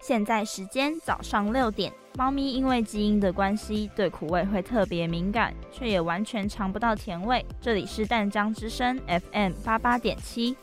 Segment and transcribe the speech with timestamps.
[0.00, 7.44] 现在时间早上六点，猫咪因为基因的关系，对苦味会特别敏感，却也完全尝不到甜味。
[7.60, 10.56] 这里是淡江之声 FM 八八点七。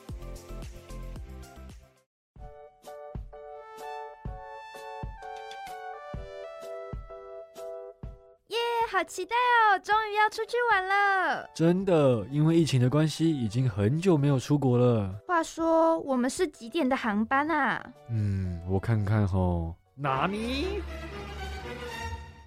[9.07, 9.79] 期待哦！
[9.79, 11.49] 终于要出去玩了。
[11.55, 15.09] 真的，因为疫情的关系，已经很久没有出国了。
[15.25, 17.83] 话说，我们是几点的航班啊？
[18.09, 20.83] 嗯，我看看吼，哪里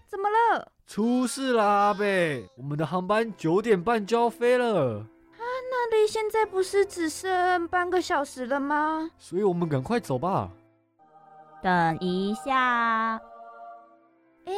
[0.06, 0.70] 怎么了？
[0.86, 2.46] 出事啦，阿贝！
[2.56, 5.06] 我们的航班九点半就要飞了，
[5.72, 9.08] 那里现在不是只剩半个小时了吗？
[9.18, 10.50] 所以我们赶快走吧。
[11.62, 13.14] 等一下，
[14.46, 14.52] 哎，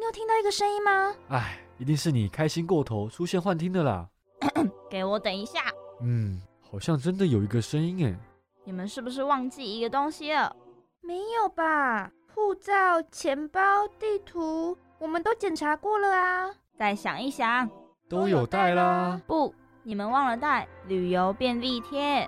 [0.00, 1.14] 你有听到一个声音吗？
[1.28, 4.08] 哎，一定是你开心过头出现幻听的啦。
[4.88, 5.60] 给我等一下，
[6.00, 6.40] 嗯，
[6.70, 8.18] 好像真的有一个声音哎。
[8.64, 10.56] 你们是不是忘记一个东西了？
[11.02, 12.10] 没有吧？
[12.34, 16.50] 护照、钱包、地图，我们都检查过了啊。
[16.78, 17.68] 再想一想，
[18.08, 19.20] 都有带啦。
[19.26, 22.26] 不，你们忘了带旅游便利贴。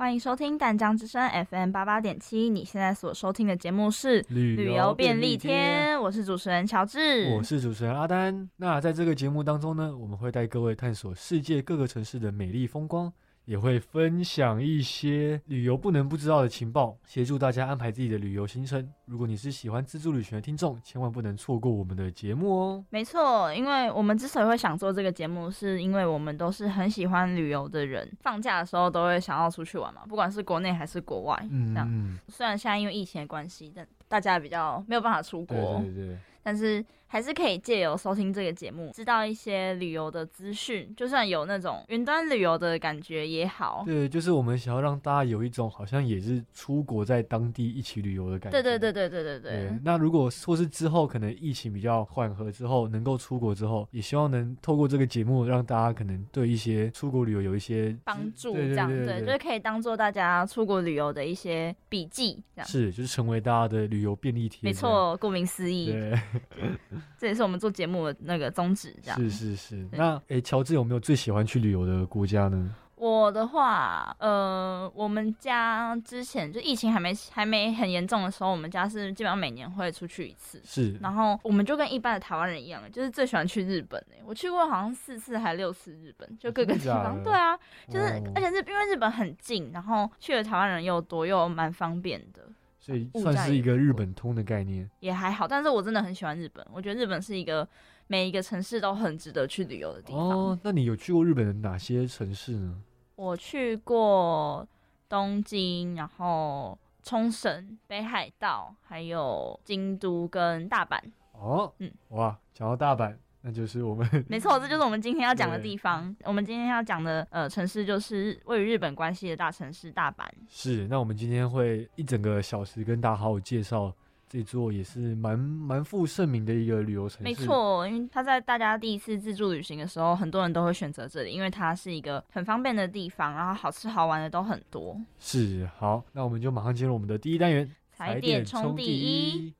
[0.00, 8.48] 欢迎收听淡江之声 FM 八八点七，你现在所收听的节目是旅游便利贴，我是主持人乔治，我是主持人阿丹。
[8.56, 13.12] 那在这个节目当中呢，我们会带各位探索世界各个城市的美丽风光，
[13.50, 18.88] 也会分享一些旅游不能不知道的情报，协助大家安排自己的旅游行程。
[19.06, 22.84] 如果你是喜欢自助旅行的听众，千万不能错过我们的节目哦。
[22.90, 31.36] 没错，因为我们之所以会想做这个节目，是因为我们都是很喜欢旅游的人，放假的时候都会想要出去玩嘛，不管是国内还是国外。
[31.50, 43.82] 嗯这样嗯，虽然现在因为疫情的关系，但大家比较没有办法出国对国，对对，但是还是可以借由收听这个节目，知道一些旅游的资讯，就算有那种云端旅游的感觉也好。
[43.84, 48.62] 对，就是我们想要让大家有一种好像也是出国，在当地一起旅游的感觉。
[48.62, 49.78] 对对对对对对对。
[49.82, 62.68] 那如果或是之后可能疫情比较缓和之后，能够出国之后，也希望能透过这个节目，让大家可能对一些出国旅游有一些帮助，这样对，就可以当做大家出国旅游的一些笔记，这样。
[62.68, 64.60] 是，就是成为大家的旅游便利贴。
[64.62, 65.90] 没错，顾名思义。
[65.90, 66.16] 对。
[67.18, 68.94] 这也是我们做节目的那个宗旨。
[69.02, 69.84] 这样，是是是。
[69.88, 72.74] 对那诶，乔治有没有最喜欢去旅游的国家呢？
[72.96, 80.60] 我的话，呃，我们家之前就疫情还没还没很严重的时候，我们家是基本上每年会出去一次。
[80.62, 87.22] 是然后我们就跟一般的台湾人一样，就是最喜欢去日本诶、我去过好像四次还六次日本，就各个地方。
[87.24, 87.56] 对啊，
[87.88, 92.42] 就是、哦而且是因为日本很近，然后去的台湾人又多，又蛮方便的，
[92.80, 94.90] 所以算是一个日本通的概念。
[95.00, 95.46] 也还好。
[95.46, 97.68] 但是我真的很喜欢日本，我觉得日本是一个
[98.06, 100.28] 每一个城市都很值得去旅游的地方。
[100.30, 102.82] 哦，那你有去过日本的哪些城市呢？
[103.14, 104.66] 我去过
[105.08, 110.98] 东京，然后冲绳、北海道，还有京都跟大阪。
[111.32, 116.14] 哦，嗯，哇，讲到大阪，那就是我们 没错，这就是我们今天要讲的地方。
[116.24, 120.26] 我们今天要讲的呃城市就是位于日本关系的大城市大阪。
[120.48, 120.86] 是。
[120.88, 123.90] 那我们今天会一整个小时跟大家好好介绍
[124.28, 127.24] 这座也是蛮蛮负盛名的一个旅游城市。
[127.24, 135.00] 没，错，因为它在大家第一次自助旅行的时候，很多人都会选择这里，因为它是一个很方便的地方，然后好吃好玩的都很多。
[135.18, 135.68] 是。
[135.78, 139.54] 好，那我们就马上进入我们的第一单元，踩点冲第，一。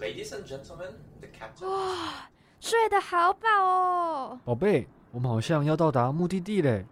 [0.00, 1.68] Ladies and gentlemen, the captain.
[1.68, 2.28] 哇
[2.60, 4.40] 睡得好饱哦。
[4.44, 6.84] 宝贝，我们好像要到达目的地嘞。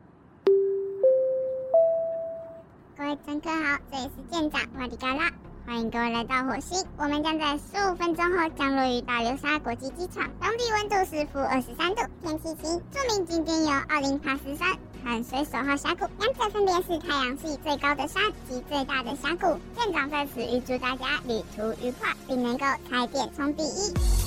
[2.96, 5.30] 各位乘客好，这里是舰长瓦迪嘎拉，
[5.65, 6.84] 欢迎各位来到火星。
[6.97, 12.81] 我们将在十五分钟后降落于大流沙国际机场，当地温度是负二十三度，天气晴。
[12.91, 14.69] 著名景点有奥林帕斯山
[15.05, 19.59] 和水手号峡谷，两者分别是太阳系最高的山及最大的峡谷。
[19.77, 24.21] 舰长在此预祝大家旅途愉快，并能够开店冲第一。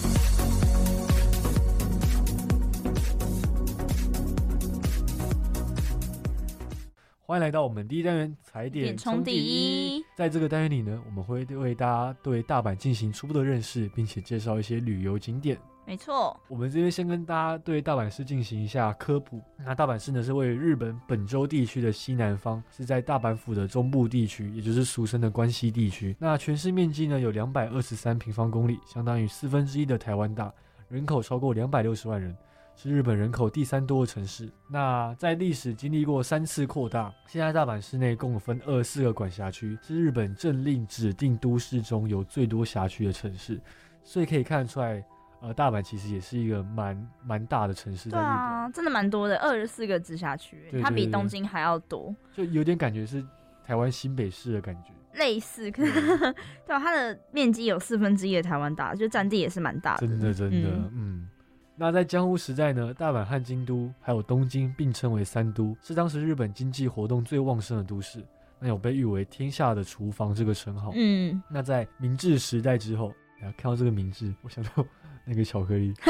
[7.28, 10.06] 欢迎来到我们第一单元踩点点冲第一。
[10.16, 15.58] 在这个单元里呢，我们会为大家对大阪进行初步的认识，并且介绍一些旅游景点。
[15.88, 19.42] 没错，我们这边先跟大家对大阪市进行一下科普。
[19.58, 26.16] 那大阪市呢是位于日本本州地区的西南方，是在大阪府的中部地区，也就是俗称的关西地区。
[26.20, 30.54] 那全市面积呢有两百二十三平方公里，相当于四分之一的台湾大，
[30.90, 32.38] 人口超过两百六十万人。
[32.76, 34.50] 是日本人口第三多的城市。
[34.68, 43.60] 那在历史经历过三次扩大，现在大阪市内共分二十四个管辖区，是日本政令指定都市中有最多辖区的城市。
[44.04, 45.04] 所以可以看得出来，
[45.42, 53.26] 呃，大阪其实也是一个蛮蛮大的城市，在日对啊，真的蛮多的，二十四个直辖区，对对对它比东京还要多，就有点感觉是
[53.64, 54.92] 台湾新北市的感觉。
[55.14, 55.90] 类似，可对
[56.76, 60.06] 啊，它的面积有四分之一的台湾大，就占地也是蛮大的。
[60.06, 61.30] 真的真的，嗯嗯。
[61.78, 68.24] 那在江户时代呢，大阪和京都还有东京并称为三都，是当时日本经济活动最旺盛的都市。
[68.58, 70.92] 那有被誉为“天下的厨房”这个称号。
[70.96, 74.86] 嗯，那在明治时代之后，然后看到这个名字，我想到
[75.26, 75.94] 那个巧克力，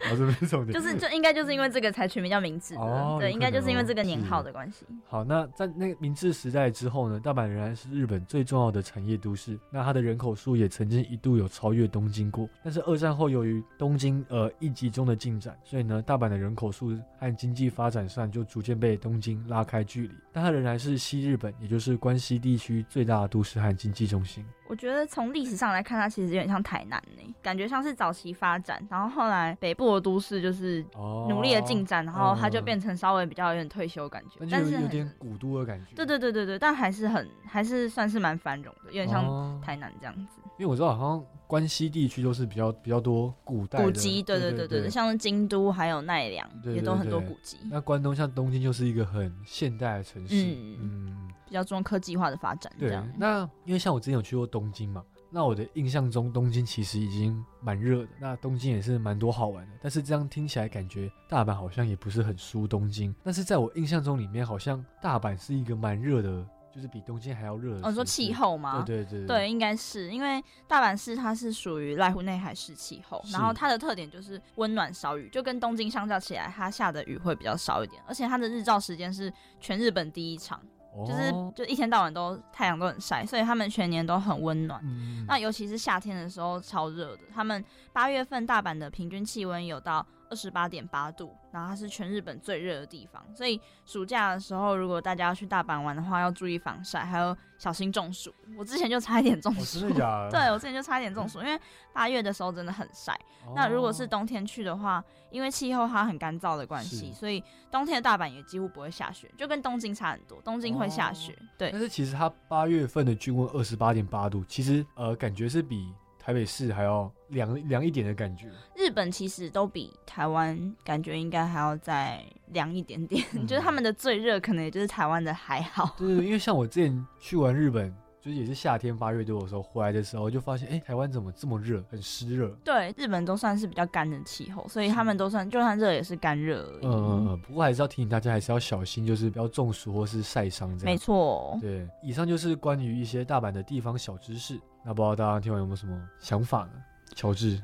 [0.00, 0.72] 然后这边是重点。
[0.72, 4.86] 就是就应该就是因为这个才取名叫明治哦有应该就是因为这个年是号的关系。
[5.08, 9.58] 好，那在那个明治时代之后呢，大阪仍然是日本最重要的产业都市。
[9.70, 12.48] 那它的人口数也曾经一度有超越东京过。
[12.64, 20.14] 但是二战后，由于东京呃一集中的进展，所以呢，大阪的人口数和经济发展上就逐渐被东京拉开距离。
[20.32, 24.44] 但它仍然是西日本，也就是关西地区最大的都市和经济中心。
[24.70, 35.96] 我觉得从历史上来看，它其实有点像台南呢，感觉像是早期发展，然后后来北部的都市就是哦，努力的进展，然后它就嗯变成稍微比较有点退休感觉，但是有点古都的感觉。
[35.96, 40.40] 对对对对对，但还是很还是算是蛮繁荣的，有点像哦台南这样子。
[40.56, 52.72] 因为我知道好像关西地区都是比较比较多古代古迹，对对对对对，像是京都还有奈良也都很多古迹，那关东像东京就是一个很现代的城市，嗯嗯，比较注重科技化的发展。
[52.78, 52.98] 对。。
[53.18, 59.72] 那因为像我之前有去过东京嘛，那我的印象中东京其实已经蛮热的，那东京也是蛮多好玩的。
[59.82, 67.86] 但是这样听起来感觉大阪好像也不是很输东京，但是在我印象中里面好像大阪是一个蛮热的，就是比东京还要热的。
[67.86, 68.32] 哦，你说气？
[68.32, 68.82] 候吗？
[68.86, 80.60] 对对对对，应该是因为大阪市它是属于濑户内海式气候，然后它的特点就是温暖少雨，就跟东京相较起来，它下的雨会比较少一点，而且它的日照时间是全日本第一长，
[81.06, 84.80] 就是哦就一天到晚都太阳都很晒，所以他们全年都很温暖。
[84.82, 98.32] 嗯那尤其是夏天的时候超热的，他们八月份大阪的平均气温有到二十八点八度，然后它是全日本最热的地方，所以暑假的时候如果大家要去大阪玩的话，要注意防晒，还有小心中暑。
[98.56, 99.80] 我之前就差一点中哦，暑？
[100.30, 101.60] 对我之前就差一点中暑，因为
[101.92, 103.18] 八月的时候真的很晒。
[103.54, 110.40] 那如果是哦冬天去的话，因为气候它很干燥的关系，所以冬天的大阪也几乎不会下雪，就跟东京差很多。
[110.42, 115.92] 东京会下雪，对但是其实它八月份的均温二十八点八度，其实呃感觉是比
[116.30, 118.46] 台北市还要凉凉一点的感觉。
[118.76, 125.96] 日本其实都比台湾感觉应该还要再凉一点点，嗯就是他们的最热可能也就是台湾的还好。
[125.98, 127.92] 对因为像我之前去完日本，
[128.22, 132.48] 就是也是夏天八月多的时候回来的时候，就发现哎、台湾怎么这么热，很湿热。
[132.62, 136.86] 对，日本都算是比较干的气候，所以他们都算就算热也是干热而已。
[136.86, 140.94] 嗯嗯嗯，不过还是要提醒大家，还是要小心，就是不要中暑或是晒伤这样。
[140.94, 144.60] 没错，对，以上就是关于一些大阪的地方小知识。
[144.82, 146.70] 那不知道大家听完有没有什么想法呢？
[147.14, 147.60] 乔治，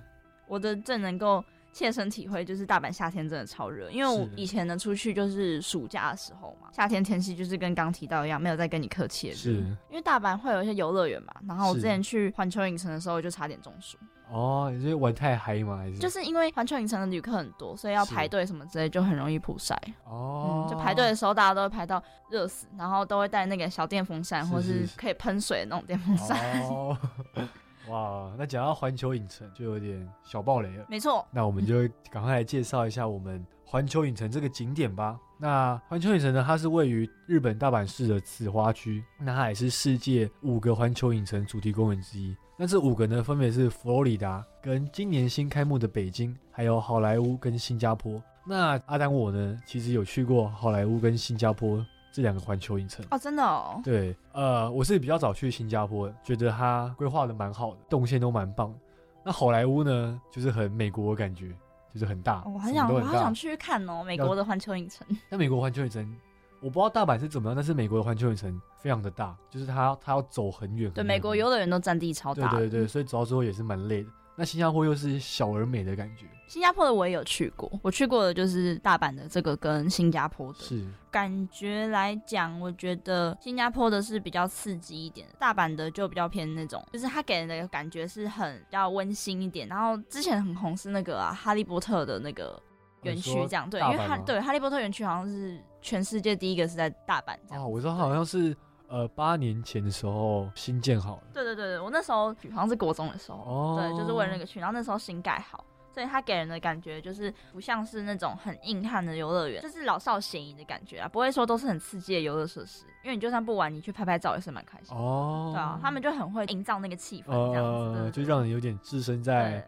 [0.46, 1.42] 我的正能够
[1.72, 9.32] 切身体会，就是大阪夏天真的超热，因为我以前呢出去就是暑假的时候嘛，夏天天气就是跟刚提到一样，没有再跟你客气。
[9.32, 13.96] 是因为大阪会有一些游乐园嘛，然后我之前去环球影城的时候就差点中暑，
[14.28, 15.76] 哦，你是玩太嗨吗？
[15.76, 19.80] 还是就是因为环球影城的旅客很多，所以要排队什么之类，就很容易曝晒。
[20.04, 26.60] 哦嗯，，就排队的时候大家都会排到热死，然后都会带那个小电风扇，或是可以喷水的那种电风扇。
[26.62, 26.98] 哦，
[27.88, 30.84] 哇，那讲到环球影城就有点小暴雷了。
[30.88, 35.16] 没错，那我们就赶快来介绍一下我们环球影城这个景点吧。
[35.38, 42.34] 那环球影城呢，它是位于日本大阪市的紫花区，那它也是世界五个环球影城主题公园之一。
[42.58, 48.20] 那这五个呢，分别是佛罗里达、跟今年新开幕的北京，还有好莱坞跟新加坡。
[48.46, 53.04] 那阿丹我呢，其实有去过好莱坞跟新加坡这两个环球影城。
[53.10, 58.78] 哦，真的哦，对，呃，我是比较早去新加坡，觉得它规划的蛮好的，动线都蛮棒的。
[59.22, 61.54] 那好莱坞呢，就是很美国的感觉，
[61.92, 65.06] 就是很大，哦我很想，我好想去看哦，美国的环球影城。
[65.28, 66.16] 那美国环球影城，
[66.60, 70.90] 我不知道大阪是怎么样，但是美国的环球影城非常的大，就是它它要走很远。
[70.92, 72.50] 对，美国游乐园都占地超大。
[72.50, 74.10] 对对对，所以走到最后也是蛮累的。
[74.38, 80.58] 那新加坡又是小而美的感觉，新加坡的我也有去过，我去过的就是大阪的这个跟新加坡的。
[80.58, 89.66] 是感觉来讲，我觉得新加坡的是比较刺激一点，大阪的就比较偏那种，就是它给人的感觉是很比较温馨一点。
[89.68, 92.62] 然后之前很红是那个啊，哈利波特的那个
[93.02, 97.64] 园区这样，对，因为哈对哈利波特园区好像是全世界第一个是在大阪这样。
[97.64, 98.56] 哦，我知道好像是
[98.88, 101.22] 呃八年前的时候新建好的。
[101.34, 115.02] 对对对对，我那时候好像是国中的时候，哦对，就是为了那个去，然后那时候新盖好，所以它给人的感觉就是不像是那种很硬汉的游乐园，就是老少咸宜的感觉啊，不会说都是很刺激的游乐设施，因为你就算不玩，你去拍拍照也是蛮开心的。
[115.02, 119.66] 哦，对啊，他们就很会营造那个气氛，这样子，就让人有点置身在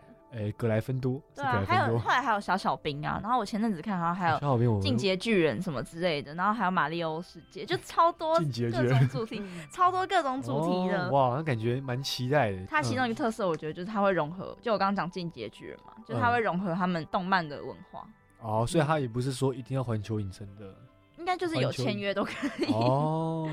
[0.57, 1.91] 格莱芬多，是格莱，对啊还。
[1.91, 9.43] 有后来还有小小兵啊，然后我前阵子看好像还有小兵进阶巨人什么之类的，然后还有马里奥世界，就超多进阶巨各种人主题，
[9.73, 11.09] 超多各种主题的。
[11.09, 12.67] 哦哇，那感觉蛮期待的。
[12.67, 18.07] 它其中嗯一个特色，我觉得就是它会融合，就我刚刚讲进阶巨人嘛，就它嗯会融合他们动漫的文化，
[18.41, 20.75] 哦，所以它也不是说一定要环球影城的
[21.17, 22.73] 应该就是有签约都可以。
[22.73, 23.51] 哦。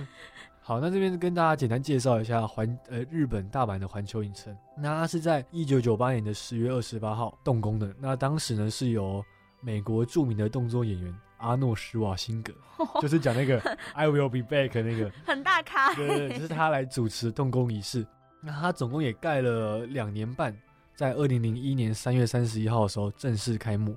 [0.68, 4.52] 好，那这边跟大家简单介绍一下环呃日本大阪的环球影城。
[4.76, 7.94] 那它是在一九九八年的十月二十八号动工的。
[8.00, 9.24] 那当时呢是由
[9.62, 12.52] 美国著名的动作演员阿诺施瓦辛格，
[13.00, 13.60] 就是讲那个
[13.94, 18.04] I will be back 那个，很大咖、对对，对就是他来主持动工仪式。
[18.42, 20.52] 那他总共也盖了两年半，
[20.96, 23.96] 在二零零一年三月三十一号的时候正式开幕。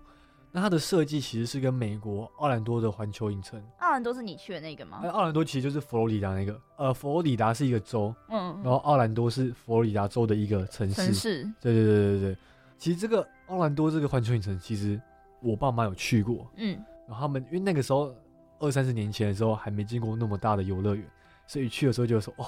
[0.50, 5.10] 那它的设计其实是跟美国奥兰多的环球影城，奥兰多是你去的那个吗那？
[5.10, 10.94] 奥兰多其实就是佛罗里达那个，呃，佛罗里达是一个州，嗯，然后奥兰多是佛罗里达州的一个城市。
[10.94, 12.36] 城市对对对对对。
[12.78, 15.00] 其实这个奥兰多这个环球影城，其实
[15.42, 18.14] 我爸妈有去过，嗯，然后他们因为那个时候
[18.58, 21.04] 二三十年前的时候还没见过那么大的游乐园，
[21.46, 22.46] 所以去的时候就说哦，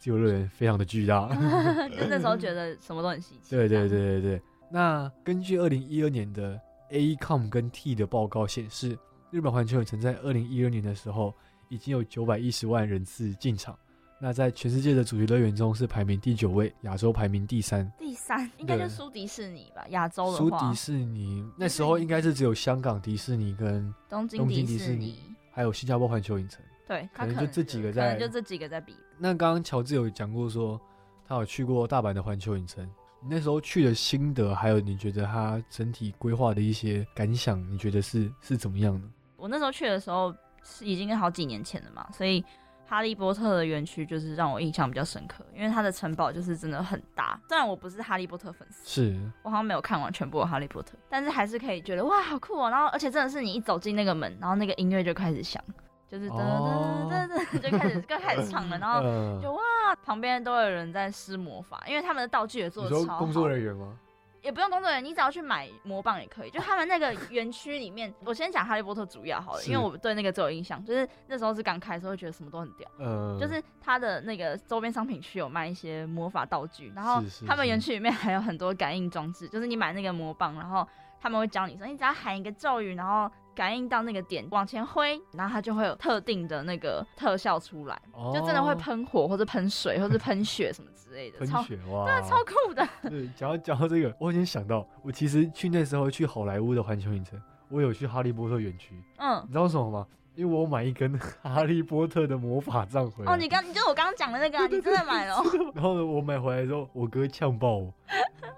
[0.00, 1.28] 这游乐园非常的巨大。
[1.96, 3.50] 就那时候觉得什么都很稀奇。
[3.50, 4.42] 对对对对对。
[4.72, 6.58] 那根据二零一二年的
[6.90, 8.98] AECOM 跟 T 的报告显示，
[9.30, 11.34] 日本环球影城在二零一二年的时候
[11.68, 13.78] 已经有九百一十万人次进场。
[14.22, 17.90] 那在全世界的主题乐园中是排名第九位，亚洲排名第三。
[17.98, 25.18] 第三应该就对输迪士尼吧，亚洲输的话迪，士尼那时候应该是只有香港迪士尼跟东京迪士尼，
[25.50, 26.62] 还有新加坡环球影城。
[26.86, 28.94] 对，可能就这几个在可能就这几个在比。
[29.16, 30.78] 那刚刚乔治有讲过说，
[31.26, 32.86] 他有去过大阪的环球影城。
[33.22, 39.06] 你那时候去的心得，还有你觉得它整体规划的一些感想，你觉得是是怎么样的？
[39.36, 42.42] 我那时候去的时候是已经好几年前了嘛，所以
[42.86, 47.38] 哈利波特的园区就是让我印象比较深刻，因为它的城堡就是真的很大。
[47.48, 52.70] 虽然我不是哈利波特粉丝，是我好像没有看完全部的哈利波特，但是还是可以觉得哇好酷哦。
[52.70, 55.62] 然后而且真的是你一走进那个门，然后那个音乐就开始响，
[56.10, 59.60] 就是噔哦噔噔噔 就开始就开始唱了，然后嗯就哇
[60.04, 63.18] 旁边都有人在施魔法，因为他们的道具也做你的超好。
[63.18, 63.96] 工作人员吗？
[64.42, 66.50] 也不用工作人员，你只要去买魔棒也可以。
[66.50, 72.90] 就他们那个园区里面，我先讲哈利波特主要好了，因为我对那个最有印象，就是那时候是刚开的时候，会觉得什么都很屌。
[72.98, 80.88] 嗯，就是他的那个周边商品区有卖一些魔法道具，然后他们园区里面还有很多感应装置，就是你买那个魔棒，然后
[81.20, 92.88] 他们会教你说，你只要喊一个咒语，然后感应到那个点往前挥，然后它就会有特定的那个特效出来，哦就真的会喷火或者喷水或者喷血什么之类的，喷超血 哇，对，超酷的。
[93.10, 100.06] 对，讲到讲到这个，我已经想到，我其实去那时候去好莱坞的环球影城，我有去哈利波特园区，嗯你，知道为什么吗？
[100.34, 103.32] 因为我买一根 哈利波特的魔法杖回来。
[103.32, 105.44] 哦，你刚你就是我刚刚讲的那个、啊，你真的买了哦？
[105.74, 107.92] 然后呢，我买回来之后，我哥呛爆我，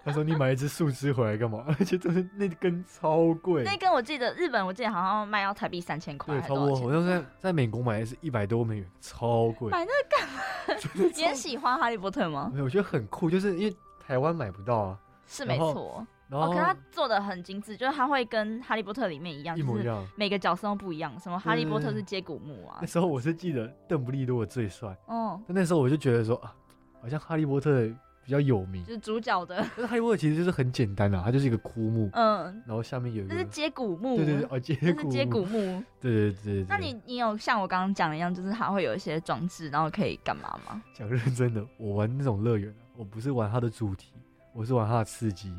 [0.04, 1.64] 他说你买一只树枝回来干嘛？
[1.78, 6.66] 而且真的那根超贵，那根我记得日本我记得好像卖要台币三千块，对，超多。
[6.66, 6.86] 还多少钱？
[6.86, 9.70] 我当时在在美国买的是一百多美元，超贵。
[9.70, 11.10] 买那干嘛？
[11.16, 12.50] 你很喜欢哈利波特吗？
[12.52, 20.02] 没有，我觉得很酷，就是因为台湾买不到啊，是没错，然后哦，可是它做的很精致，就是它会跟哈利波特里面一样，就是一模一样。
[20.16, 21.12] 每个角色都不一样。
[21.20, 26.54] 什么哈利波特是接骨木啊那，时候我是记得邓布利多最帅，哦，但那时候我就觉得说啊，
[27.02, 27.86] 好像哈利波特
[28.24, 36.66] 比较有名就，是主角的，但是哈利波特其实就是很简单啊，它就是一个枯木，嗯，然后下面有一个那是接骨木，对对对，哦接骨那是接骨木， 对对对。
[36.66, 40.82] 那你你有像我刚刚讲的一样，就是它会有一些装置，然后可以干嘛吗？
[40.94, 44.12] 讲认真的，我玩那种乐园啊，我不是玩它的主题，
[44.54, 45.52] 我是玩它的刺激。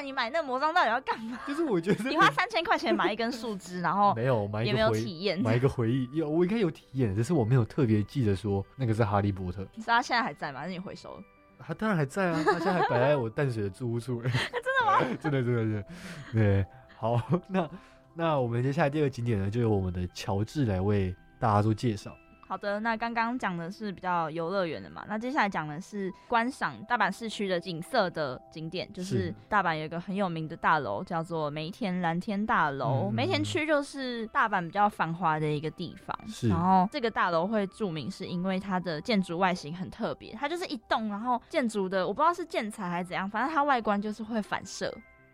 [0.00, 1.38] 那你买那魔杖到底要干嘛？
[1.46, 5.38] 就是我觉得你花三千块钱买一根树枝，然后没有买一也没有体验。
[5.38, 9.60] 买一个回忆，有我应该有体验，只是我没有特别记得说那个是哈利波特。
[9.74, 10.60] 你知道他现在还在吗？
[10.60, 11.22] 还是你回收了？
[11.58, 14.22] 他当然还在啊，他现在还摆在我淡水的住屋处。
[14.24, 15.00] 真的吗？
[15.20, 15.84] 真的真的真的。
[16.32, 16.66] 对，
[16.96, 17.70] 好，那
[18.14, 22.16] 那我们接下来第二个景点呢，就由我们的乔治来为大家做介绍。
[22.50, 33.08] 好的，那刚刚讲的是比较游乐园的嘛，那接下来讲的是观赏大阪市区的景色的景点，就是是大阪有一个很有名的大楼，叫做梅田蓝天大楼。
[33.08, 44.92] 嗯梅田区就是大阪比较繁华的一个地方，是然后这个大楼会著名是因为它的建筑外形很特别，它就是一栋，然后建筑的我不知道是建材还是怎样，反正它外观就是会反射。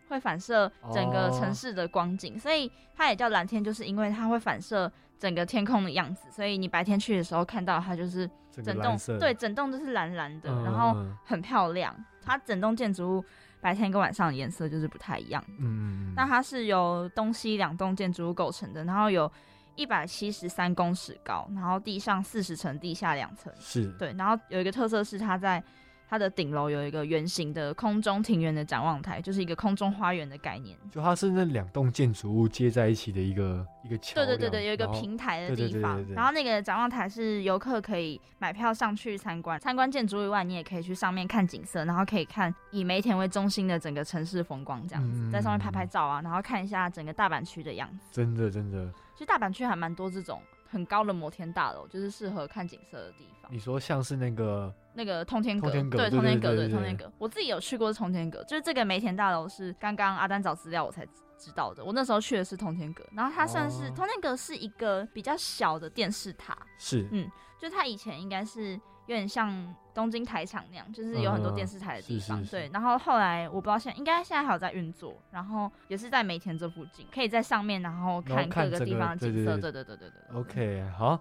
[0.09, 11.95] 会反射整个城市的光景，所以它也叫蓝天，就是因为它会反射整个天空的样子，所以你白天去的时候看到它就是整栋，对整栋都是蓝蓝的，嗯，然后嗯很漂亮。
[12.25, 13.25] 它整栋建筑物
[13.61, 15.45] 白天跟晚上的颜色就是不太一样。
[15.61, 19.31] 嗯，那它是由东西两栋建筑物构成的，然后有
[19.77, 23.53] 一百七十三公尺高，然后地上四十层，地下两层。
[23.61, 25.63] 是对，然后有一个特色是它在
[26.09, 30.77] 它的顶楼有一个圆形的空中庭园的展望台，就是一个空中花园的概念。
[30.91, 48.07] 就它是那两栋建筑物接在一起的一个一个桥，对对对对，有一个平台的地方然后那个展望台是游客可以买票上去参观，参观建筑以外，你也可以去上面看景色，然后可以看以梅田为中心的整个城市风光，这样子，嗯在上面拍拍照啊，然后看一下整个大阪区的样子。
[48.13, 53.53] 真的真的，其实大阪区还蛮多这种很高的摩天大楼，就是适合看景色的地方。
[53.53, 55.81] 你说像是那个那个通天阁，对，
[56.11, 57.11] 通天阁，对，通天阁。
[57.19, 61.07] 我自己有去过通天阁，就是这个梅田大楼是刚刚阿丹找资料我才
[61.39, 61.85] 知道的。
[61.85, 72.45] 我那时候去的是通天阁，然后它算是、哦通天阁是一个比较小的电视塔，是嗯就它以前应该是有点像东京台场那样，就是有很多电视台的地方。
[72.47, 79.57] 对，然后后来我不知道现应该现在还有在运作，然后也是在梅田这附近，可以在上面然后看各个地方的景色。
[79.59, 80.37] 对对对对对。
[80.37, 81.19] OK，好，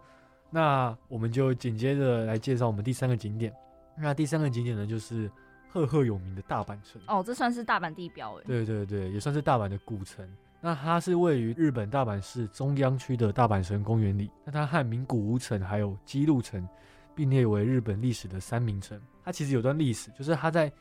[0.50, 3.54] 那我们就紧接着来介绍我们第三个景点。
[3.98, 5.32] 那第三个景点呢，就是
[5.70, 7.02] 赫赫有名的大阪城。
[7.08, 8.44] 哦，这算是大阪地标哎。
[8.46, 10.28] 对对对，也算是大阪的古城。
[10.60, 14.32] 那它是位于日本大阪市中央区的大阪城公园里。
[14.44, 16.68] 那它和名古屋城还有姬路城。
[17.16, 19.00] 并列为日本历史的三名城。
[19.24, 20.72] 它其实有段历史，就是它在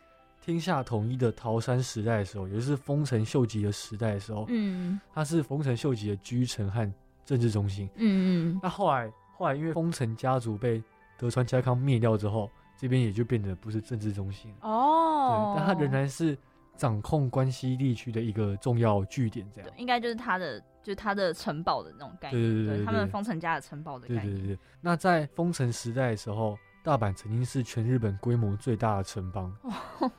[0.43, 6.93] 天下统一的桃山时代的时候，也就是丰臣秀吉的时代的时候，嗯它是丰臣秀吉的居城和
[7.25, 7.88] 政治中心。
[7.95, 10.83] 嗯嗯那后来后来因为丰臣家族被
[11.17, 14.53] 德川家康灭掉之后，这边也就变得不是政治中心。
[14.61, 16.37] 哦，对，但它仍然是
[16.76, 24.26] 掌控关西地区的一个重要据点，这样对。，应该就是它的，就是他的城堡的那种概念，对对对对他们对丰臣家的城堡的概念。
[24.26, 24.59] 对对对对。
[24.83, 30.11] 那在丰臣时代的时候，大阪曾经是全日本规模最大的城邦，哦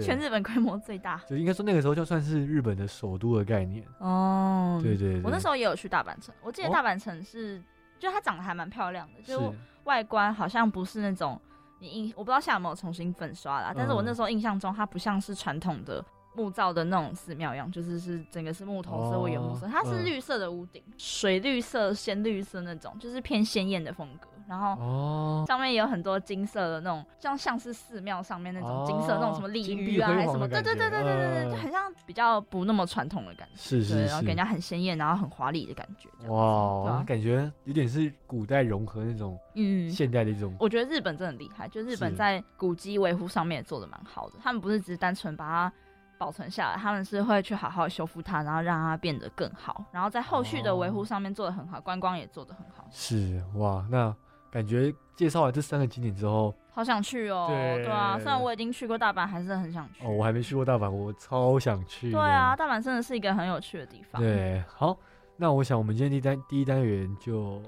[0.00, 3.86] 全日本规模最大就应该说那个时候就算是日本的首都的概念。
[3.98, 4.80] 哦。
[4.82, 7.62] 对对对，我那时候也有去大阪城，我记得哦大阪城是，
[7.98, 9.54] 就它长得还蛮漂亮的，就
[9.84, 11.38] 外观好像不是那种
[11.78, 16.02] 你印，我不知道现在有没有重新粉刷啦，但是我嗯那时候印象中它不像是传统的。
[16.34, 24.28] 木造的那种寺庙一样，就是是整个是木头色或原木色，它是绿色的屋顶，水绿色、鲜绿色那种，就是偏鲜艳的风格。
[24.46, 34.36] 然后哦，上面也有很多金色的那种，像像是寺庙上面那种金色、那种什么鲤鱼啊，还是什么，对对对对对对对，就嗯很像比较不那么传统的感觉，是是对，然后给人。
[34.36, 36.10] 家很鲜艳，然后很华丽的感觉。
[36.28, 44.34] 哇，啊感觉有点是古代融合那种嗯，现代的一种我觉得日本真的很厉害，就日本在古迹维护上面也做的蛮好的。
[44.42, 45.72] 他们不是只是单纯把它
[46.18, 52.86] 保存下来，他们是会去好好修复它，然后让它变得更好，然后在后续的维护哦上面做的很好，观光也做的很好。
[52.90, 54.14] 是哇，那
[54.50, 60.04] 感觉介绍完这三个景点之后，好想去哦，对啊，虽然我已经去过大阪，还是很想去。
[60.04, 62.12] 哦，我还没去过大阪，我超想去。
[62.12, 64.96] 对啊，，大阪真的是一个很有趣的地方。，对，好，
[65.36, 67.60] 那我想我们今天第一单第一单元就，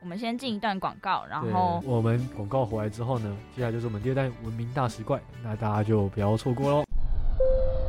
[0.00, 6.84] 我们先进一段广告，然后我们广告回来之后呢，接下来就是我们第二单元文明大食怪，那大家就不要错过喽。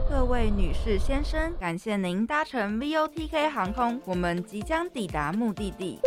[0.09, 5.99] 各位女士、先生，感谢您搭乘 VOTK 航空，我们即将抵达目的地。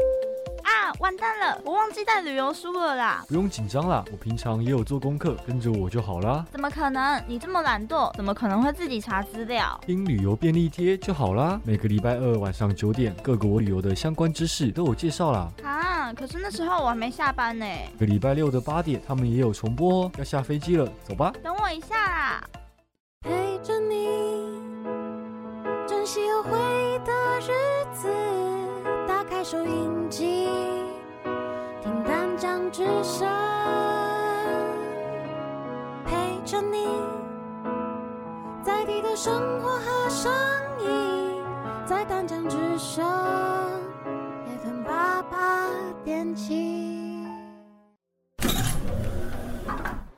[0.63, 3.25] 啊，完蛋了，我忘记带旅游书了啦！
[3.29, 6.45] 不用紧张啦，我平常也有做功课，跟着我就好啦。
[6.51, 7.23] 怎么可能？
[7.27, 9.79] 你这么懒惰，怎么可能会自己查资料？
[9.85, 11.61] 听旅游便利贴就好啦。
[11.65, 15.51] 每个礼拜二晚上九点，各国旅游的相关知识都有介绍啦。
[15.63, 17.67] 啊，可是那时候我还没下班呢。
[17.99, 20.11] 每个礼拜六的八点，他们也有重播哦。
[20.19, 21.33] 要下飞机了，走吧。
[21.43, 22.45] 等我一下啦。
[23.25, 24.61] 陪着你，
[25.87, 27.51] 珍惜有回忆的日
[27.95, 28.07] 子。
[29.09, 30.47] 打开收音机，
[31.83, 33.27] 听丹江之声，
[36.05, 36.87] 陪着你，
[38.63, 39.33] 在地的生
[39.63, 40.31] 活和声
[40.81, 41.43] 音，
[41.87, 43.03] 在丹江之声
[44.63, 45.71] ，FM 八八
[46.05, 47.14] 点七。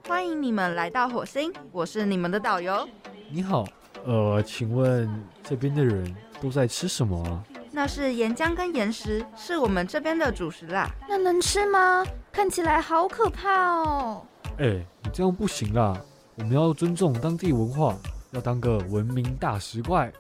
[0.09, 2.89] 欢迎你们来到火星，我是你们的导游。
[3.29, 3.67] 你好，
[4.05, 5.11] 呃，请问
[5.43, 7.43] 这边的人都在吃什么啊？
[7.73, 10.89] 那是岩浆跟岩石，是我们这边的主食啦。
[11.09, 12.07] 那能吃吗？
[12.31, 14.25] 看起来好可怕哦！
[14.59, 14.67] 哎、
[15.03, 16.01] 你这样不行啦，
[16.37, 17.99] 我们要尊重当地文化，
[18.31, 20.13] 要当个文明大食怪。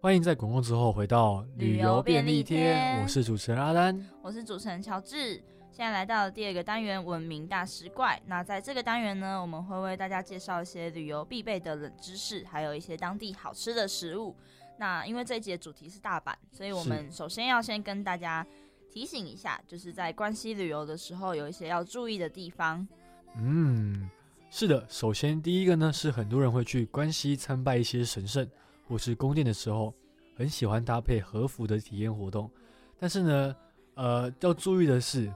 [0.00, 4.00] 欢迎在广告之后回到旅游便利贴我是主持人阿丹。
[4.22, 5.42] 我是主持人乔治，
[5.76, 8.18] 现在来到了第二个单元——文明大食怪。
[8.24, 14.34] 那在这个单元呢，我们会为大家介绍一些旅游必备的冷知识，还有一些当地好吃的食物。
[14.78, 18.46] 那因为这一集的主题是大阪，所以我们首先要先跟大家
[18.90, 22.88] 提醒一下，就是在关西旅游的时候有一些要注意的地方。
[23.36, 24.08] 嗯，
[24.48, 28.48] 是的，首先第一个呢是很多人会去关西参拜一些神圣
[28.88, 29.92] 或是宫殿的时候，
[30.38, 32.50] 很喜欢搭配和服的体验活动。
[32.98, 33.54] 但是呢，
[33.92, 35.30] 呃，要注意的是，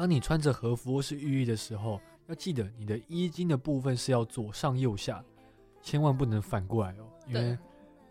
[0.00, 5.22] 当你穿着和服或是浴衣的时候，要记得你的衣襟的部分是要左上右下，
[5.82, 7.58] 千万不能反过来哦，因为，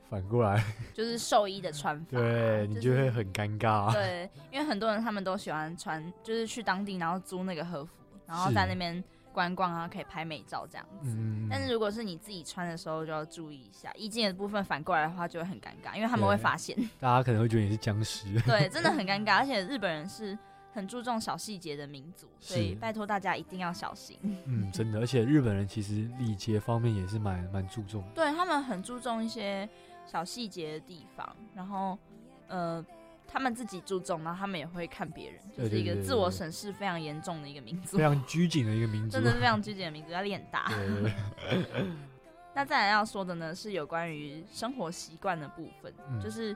[0.08, 3.91] 反过来， 就是寿衣的穿法，对你就就是会很尴尬。
[3.91, 7.91] 对， 因为很多人他们都喜欢穿，就是去当地然后租那个和服，
[8.28, 11.10] 然后在那边观光啊，可以拍美照这样子。
[11.17, 18.39] 嗯，但是如果是你自己穿的时候，就要注意一下衣襟的部分反过来的话，就会很尴尬，因为他们会发现，大家可能会觉得你是僵尸。
[18.45, 19.38] 对，真的很尴尬。
[19.38, 20.38] 而且日本人是
[20.80, 24.18] 很注重小细节的民族，所以拜托大家一定要小心。
[24.46, 28.08] 嗯，真的，而且日本人其实礼节方面也是蛮蛮注重的。
[28.15, 29.68] 对他们很注重一些
[30.06, 32.00] 小细节的地方，然后
[32.48, 32.84] 呃，
[33.28, 39.18] 他们自己注重，然后他们也会看别人，就是一个自我审视非常严重的一个民族非，常拘谨的一个民 族。
[39.18, 40.72] 真的是非常拘谨的民族，压力很大。
[42.56, 46.56] 那再来要说的呢，是有关于生活习惯的部分，嗯就是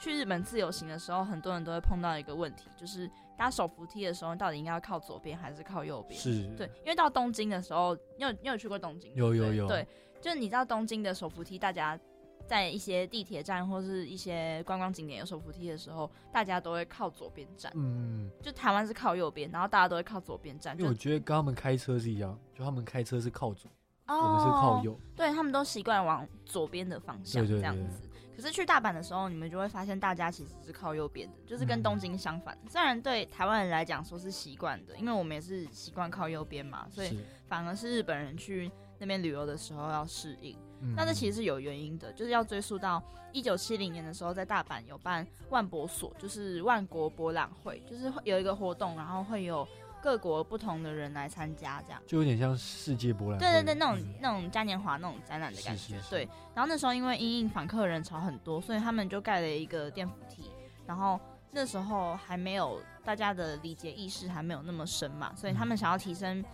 [0.00, 6.18] 去日本自由行的时候，很多人都会碰到一个问题，就是搭手扶梯的时候，到底应该要靠左边还是靠右边？
[6.18, 9.14] 是，对，因为到东京的时候，你有你有去过东京？
[9.14, 9.86] 有有有对
[10.20, 11.98] 就是你知道东京的手扶梯，大家
[12.46, 17.70] 在一些地铁站或是一些观光景点有手扶梯的时候，大家都会靠左边站。
[17.74, 20.74] 嗯，就台湾是靠右边，然后大家都会靠左边站。
[20.78, 23.70] 因为我觉得跟他们开车是一样，就他们开车是靠左，
[24.06, 24.98] 哦我们是靠右。
[25.14, 28.08] 对他们都习惯往左边的方向这样子。
[28.40, 32.56] 可是去大阪的时候，你们就会发现大家其实是靠右边的，就是跟嗯东京相反。
[32.70, 40.56] 虽然对台湾人来讲说是习惯的，因为我们也是习惯靠右边嘛，所以，反而是日本人去那边旅游的时候要适应。
[40.82, 49.68] 嗯那这其实是有原因的，就是要追溯到一九七零年的时候，在大阪有办万博所，就是万国博览会，就是会有一个活动，然后会有
[50.02, 52.02] 各国不同的人来参加，这样。
[52.06, 53.46] 就有点像世界博览会。
[53.46, 55.80] 对对对，那种、嗯那种嘉年华那种展览的感觉。
[55.80, 60.50] 是是是对，然后那时候因为因应访客人潮很多，所以他们就盖了一个电扶梯。
[60.86, 61.20] 然后
[61.52, 66.44] 那时候还没有大家的礼节意识还没有那么深嘛，所以他们嗯想要提升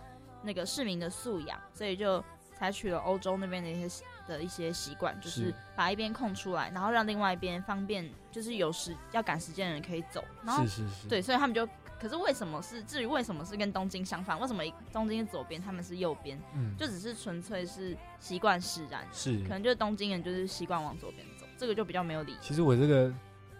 [0.43, 2.23] 那个市民的素养，所以就
[2.55, 10.23] 采取了欧洲那边的一些的一些习惯，就是是把一边空出来，然后让另外一边方便，就是有时要赶时间的人可以走。
[10.43, 11.67] 然后是是是，对，所以他们就，
[11.99, 12.83] 可是为什么是？
[12.83, 14.39] 至于为什么是跟东京相反？
[14.39, 16.39] 为什么东京是左边，他们是右边？
[16.53, 19.49] 嗯，就只是纯粹是习惯使然，是可。
[19.49, 22.37] 能就是东京人就是习惯往左边走，这个就比较没有理由。
[22.39, 23.13] 其实我这个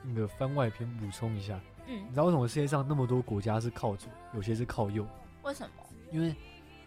[0.04, 5.06] 那个番外篇补充一下，嗯你，知道为什么世界上那么多国家是靠左，有些是靠右？
[5.44, 5.84] 为什么？
[6.12, 6.36] 因为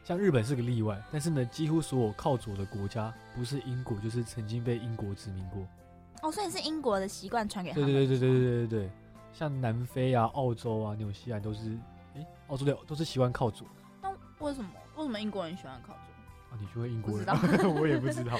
[0.04, 5.66] 像日本是个例外，但是呢，几乎所有靠左的国家，不是英国就是曾经被英国殖民过。
[6.22, 7.84] 哦，所以是英国的习惯传给他对。
[7.84, 8.90] 对对对对对对对，
[9.32, 11.78] 像南非啊、澳洲啊、纽西兰都是，
[12.14, 13.66] 诶，澳洲的都是习惯靠左
[14.02, 14.70] 那为什么？
[14.96, 16.00] 为什么英国人喜欢靠左？
[16.50, 16.58] 啊。
[16.60, 17.26] 你就会英国人，
[17.80, 18.36] 我也不知道。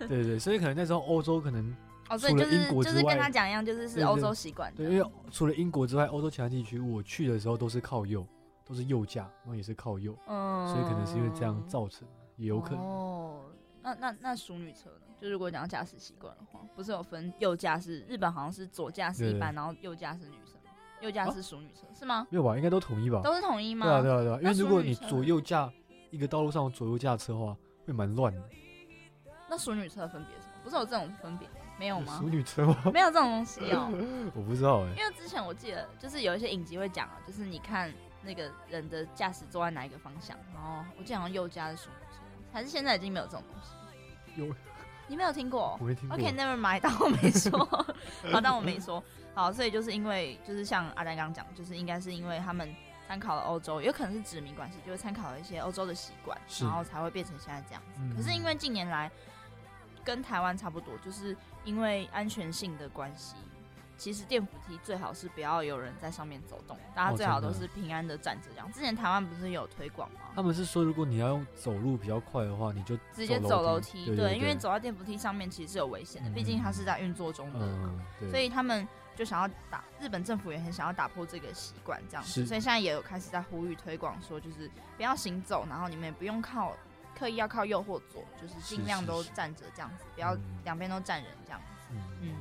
[0.00, 1.74] 对 对对，所以可能那时候欧洲可能
[2.10, 4.78] 哦，所以就是就是跟他讲一样，就是是欧洲习惯的。
[4.84, 8.26] 对，因为除了英国之外，欧洲其他地区我去的时候都是靠右，
[8.64, 12.80] 都是右驾，然后也是靠右，嗯，所以可能是因为这样造成，也有可能。
[12.80, 13.40] 哦，
[13.82, 15.14] 那那那熟女车呢？
[15.20, 20.54] 就如果讲驾驶习惯的话，不是有分右驾是日本好像是左驾是一般，然后右驾是女生，
[21.00, 22.26] 右驾是熟女车、是吗？
[22.30, 22.56] 没有吧？
[22.56, 23.20] 应该都统一吧？
[23.22, 23.86] 都是统一吗？
[23.86, 24.38] 对啊，对啊，对啊。
[24.42, 25.70] 因为如果你左右驾
[26.10, 28.42] 一个道路上有左右驾车的话，会蛮乱的。
[29.48, 30.52] 那熟女车分别什么？
[30.64, 31.48] 不是有这种分别？
[31.78, 32.28] 没有吗熟？
[32.28, 32.76] 女车吗？
[32.92, 33.90] 没有这种东西哦。
[34.34, 34.94] 我不知道哎。
[34.96, 37.92] 因为之前我记得，就是有一些影集会讲啊，就是你看
[38.22, 42.01] 那个人的驾驶坐在哪一个方向，然后我记得好像右驾是淑女车，
[42.52, 44.40] 还是现在已经没有这种东西？
[44.40, 44.54] 有，
[45.08, 46.16] 你没有听过我没听过。
[46.16, 47.64] ？OK，never、mind，当我没说，
[48.30, 49.02] 好，当我没说。
[49.34, 52.74] 好，所以就是因为就是像阿丹刚刚讲，就是应该是因为他们
[53.08, 58.00] 参考了欧洲，有可能是殖民关系，就是参考了一些欧洲的习惯，然后才会变成现在这样子。
[58.00, 59.10] 嗯可是因为近年来
[60.04, 63.36] 跟台湾差不多，就是因为安全性的关系，
[64.02, 68.72] 其实电扶梯最好是不要有人在上面走动，大家哦最好都是平安的站着这样。
[68.72, 70.22] 之前台湾不是有推广吗？
[70.34, 77.60] 他们是说，如果你要用走路比较快的话，你就直接走走楼梯，对对，因为走到电扶梯上面其实是有危险的，嗯毕竟它是在运作中的。
[77.60, 78.84] 嗯，对，所以他们
[79.14, 86.72] 就想要打日本政府也很想要打破这个习惯，这样子，是所以现在也有开始在呼吁推广说，就是不要行走，然后你们也不用靠
[87.16, 91.66] 刻意要靠右或左，就是尽量都站着这样子，不要嗯两边都站人这样子。
[91.92, 92.34] 嗯，嗯，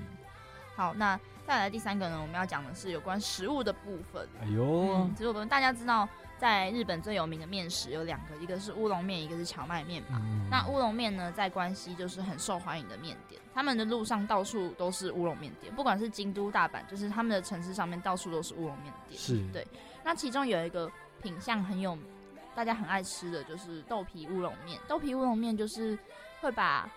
[0.76, 4.28] 好，那再来第三个呢，我们要讲的是有关食物的部分。
[4.42, 10.22] 哎呦嗯，，食物部分大家知道，在日本最有名的面食有两个，一个是乌龙面，一个是荞麦面嘛。
[10.24, 19.20] 嗯那乌龙面呢，在关西就是很受欢迎的面点，他们的路上到处都是乌龙面店，不管是京都、大阪，就是他们的城市上面到处都是乌龙面店。
[19.20, 19.66] 是对
[20.04, 21.98] 那其中有一个品相很有
[22.54, 24.80] 大家很爱吃的就是豆皮乌龙面。
[24.90, 25.98] 豆皮乌龙面就是
[26.42, 26.90] 会把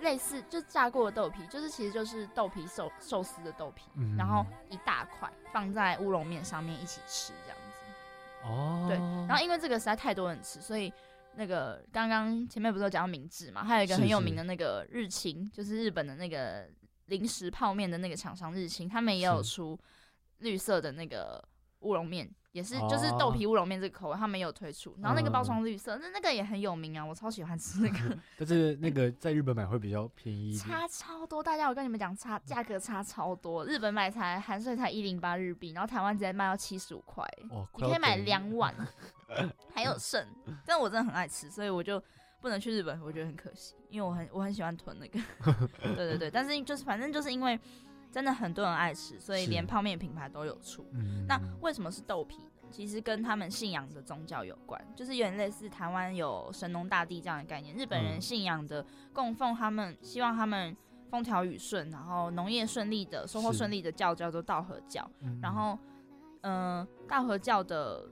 [0.00, 4.16] 类似就炸过的豆皮，就是其实就是豆皮寿寿司的豆皮，嗯。
[4.16, 8.46] 然后一大块放在乌龙面上面一起吃这样子。
[8.46, 8.96] 哦，对，
[9.28, 10.92] 然后因为这个实在太多人吃，所以
[11.34, 16.66] 那个刚刚前面不是有讲到明治嘛，还有一个很有名的那个日清，就是日本的那个
[17.06, 19.78] 零食泡面的那个厂商日清，他们也有出
[20.38, 21.46] 绿色的那个
[21.80, 30.56] 乌龙面，也是哦就是豆皮乌龙面这个口味，他们有推出，然后那个包嗯装绿色，那那个也很有名啊，我超喜欢吃那个， 但是那个在日本买会比较便宜。
[30.56, 37.24] 差超多，大家我跟你们讲，差价格差超多，日本买才含税才一零八日币，然后台湾直接卖到七十五块。
[37.50, 38.74] 哦，你可以买两碗，
[39.72, 40.26] 还有剩。
[40.66, 42.02] 但我真的很爱吃，所以我就
[42.40, 45.20] 不能去日本，我觉得很可惜，因为我很我很喜欢囤那个。
[45.94, 47.58] 对对对，但是就是反正就是因为
[48.10, 50.86] 真的很多人爱吃，所以连泡面品牌都有出。
[50.92, 52.50] 嗯，那为什么是豆皮呢？
[52.70, 60.76] 其实跟他们信仰的宗教有关，就是有点类似台湾有神农大帝这样的概念，日本人嗯信仰的供奉他们，希望他们
[61.10, 65.08] 风调雨顺，然后农业顺利的收获顺利的教叫做道和教。
[65.20, 65.76] 嗯然后，
[66.42, 68.08] 嗯、道和教的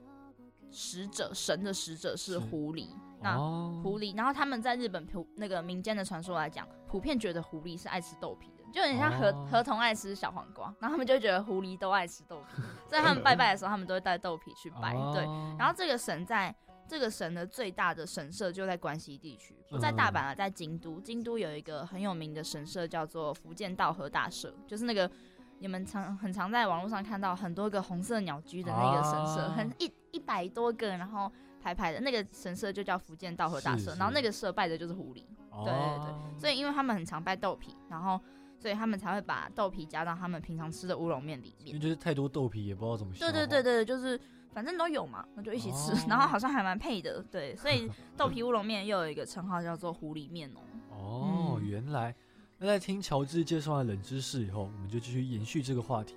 [0.71, 2.89] 使者，神的使者是是狐狸。
[3.21, 9.47] 那哦狐狸，然后他们在日本普那个民间的传说来讲，普遍觉得狐狸是爱吃豆皮的，就有点像河哦。
[9.51, 14.93] 河童爱吃小黄瓜，然后他们就觉得狐狸都爱吃豆皮，所以他们拜拜的时候，他们都会带豆皮去拜。
[15.13, 15.55] 对，哦。
[15.57, 16.53] 然后这个神在
[16.87, 20.99] 这个神的最大的神社就在关西地区，不在大阪啊，在京都。
[21.01, 25.09] 京都有一个很有名的神社叫做福建道和大社，就是那个
[25.59, 35.23] 你们常很常在网络上看到很多个红色鸟居的那个神社，啊很一一百多个，然后排排的那个神社就叫福建道和大社，是是然后那个社拜的就是狐狸，
[35.63, 38.19] 对对对，所以因为他们很常拜豆皮，然后
[38.59, 41.79] 所以他们才会把豆皮加到他们平常吃的乌龙面里面因为。
[41.79, 43.13] 就是太多豆皮，也不知道怎么。
[43.17, 44.19] 对对对对，就是
[44.53, 50.59] 反正都有嘛，那就一起吃，哦 然后好像还蛮配的，对，所以 豆皮乌龙面又有一个称号叫做狐狸面哦。
[50.91, 52.13] 哦，嗯原来。
[52.61, 56.15] 那在听乔治介绍完冷知识以后，我们就继续延续这个话题，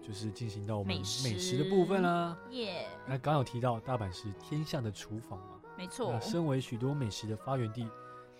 [0.00, 2.34] 就是进行到我们美食的部分啦。
[2.50, 7.86] 耶、那刚有提到大阪是天下的厨房嘛，没错那，身为许多美食的发源地，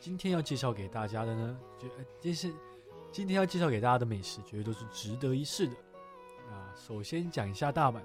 [0.00, 2.50] 今天要介绍给大家的呢，就呃，这是
[3.12, 5.74] 今天要介绍给大家的美食，绝对都是值得一试的。
[6.48, 8.00] 那首先讲一下大阪，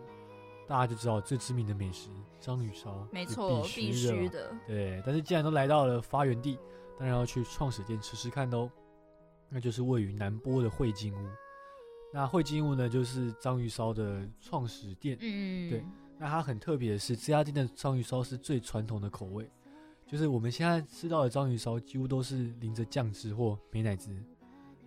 [0.67, 2.09] 大家就知道最知名的美食
[2.41, 4.53] 章鱼烧，是没错，必必须的。
[4.67, 6.59] 对，但是既然都来到了发源地，
[6.99, 8.69] 当然要去创始店吃吃看的哦。
[9.47, 11.29] 那就是位于南波的汇金屋。
[12.13, 15.17] 那汇金屋呢，就是章鱼烧的创始店。
[15.21, 15.85] 嗯，对
[16.17, 19.49] 那它很特别的是，这家店的章鱼烧是最传统的口味，
[20.05, 24.11] 就是我们现在吃到的章鱼烧几乎都是淋着酱汁或美乃滋，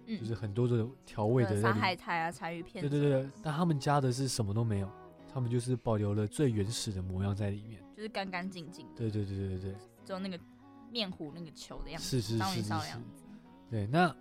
[0.07, 1.73] 嗯，就是很多的调味的在沙。
[1.73, 2.83] 海苔啊，柴鱼片。
[2.83, 4.91] 对对对，对，但他们家的是什么都没有，
[5.33, 7.83] 他们就是保留了最原始的模样在里面。
[7.97, 10.39] 就是干干净净的，对对对对对对，只有那个
[10.91, 13.03] 面糊那个球的样子，是是是是是烧的样。
[13.15, 13.25] 子。
[13.71, 14.15] 对，那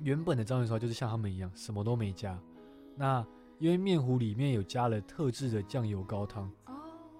[0.00, 2.38] 原本的章鱼烧就是像他们一样，什么都没加。
[2.96, 3.24] 那
[3.58, 6.74] 因为面糊里面有加了特制的酱油高汤，哦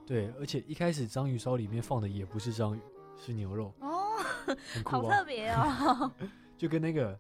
[0.06, 2.80] 对，而且一开始章鱼烧里面放的也不是章鱼，
[3.16, 4.16] 是牛肉，哦，
[4.84, 6.10] 好特，别哦！
[6.56, 7.18] 就跟那个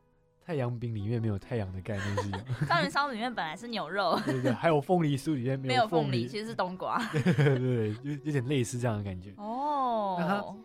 [0.48, 2.42] 太阳饼里面没有太阳的概念是一样。
[2.66, 6.98] 章鱼烧里面本来是牛肉，对对对，还有凤梨酥里面没有凤梨，其实是冬瓜。
[7.12, 9.34] 对对对，就有点类似这样的感觉。
[9.36, 10.56] 那它哦，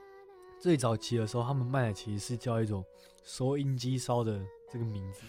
[0.57, 2.81] 最早期的时候，他们卖的其实是叫一种
[3.25, 4.39] 收音机烧的
[4.71, 5.19] 这个名字，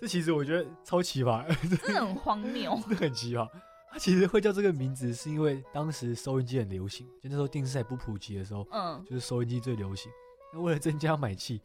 [0.00, 1.44] 这其实我觉得超奇葩，
[1.84, 2.80] 真的很荒谬。
[2.88, 3.46] 真的很奇葩。
[3.92, 10.10] 它其实会叫这个名字，是因为当时收音机很流行，就那时候电视还不普及的时候，嗯，就是收音机最流行。
[10.54, 11.60] 那为了增加买气，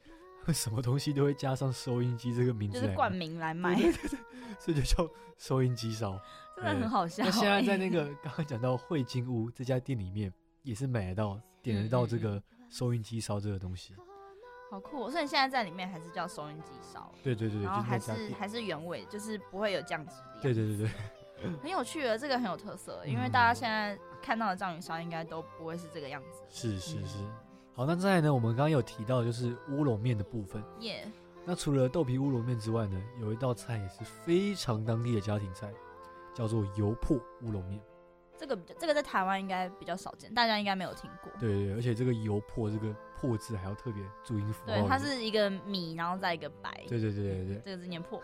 [0.53, 3.75] 什么东西都会加上收音机这个名字，就是冠名来卖，
[4.59, 6.19] 所以就叫收音机烧。
[6.55, 7.29] 真的很好笑欸。
[7.29, 10.33] 那现在在那个刚刚讲到汇金屋这家店里面，
[10.63, 13.95] 也是买得到、点得到这嗯个收音机烧这个东西。
[14.69, 17.97] 好酷哦，所以现在在里面还是叫收音机烧，对对对对，就是然后还。
[17.97, 20.13] 是还是原味，就是不会有酱汁。
[20.41, 20.87] 对对对
[21.41, 26.41] 对， 很有趣的，这个很有特色，因为嗯大家现在看到的章鱼烧应该都不会是这个样子。
[26.49, 27.17] 是是是。
[27.79, 30.61] 嗯好，那再来呢，我们刚刚有提到就是乌龙面的部分。
[30.81, 31.09] 耶，
[31.45, 35.71] 那除了豆皮乌龙面之外呢，有一道菜也是非常当地的家庭菜，
[36.33, 37.79] 叫做油破乌龙面。
[38.37, 41.31] 这个比较这个在台湾应该比较少见，大家应该没有听过。
[41.39, 44.73] 对对对，而且这个油破这个破字还要特别注音符号。
[44.73, 44.99] 对，它。
[44.99, 46.83] 是一个米，然后再一个白。
[46.85, 47.61] 对对对对对。
[47.63, 48.21] 这个字念破。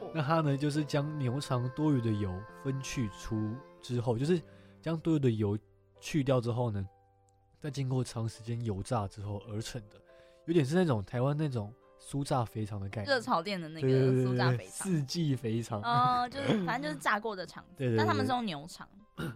[0.00, 4.42] 破 那它呢，就是将牛肠多余的油分去出之后，就是
[4.82, 5.56] 将多余的油
[6.00, 6.84] 去掉之后呢，
[7.60, 10.00] 再经过长时间油炸之后而成的，
[10.46, 13.14] 有点是那种台湾那种酥炸肥肠的概念。
[13.14, 14.86] 热炒店的那个酥炸肥肠。
[14.86, 15.82] 四季肥肠。
[15.82, 18.88] 哦，就是 反正就是炸过的肠子，对对对但他们是用牛肠。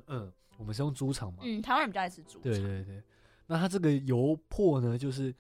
[0.07, 2.43] 嗯，我们是用猪肠嘛，嗯，台湾人比较爱吃猪肠。
[2.43, 3.03] 对对对。
[3.47, 5.35] 那它这个油粕呢，就是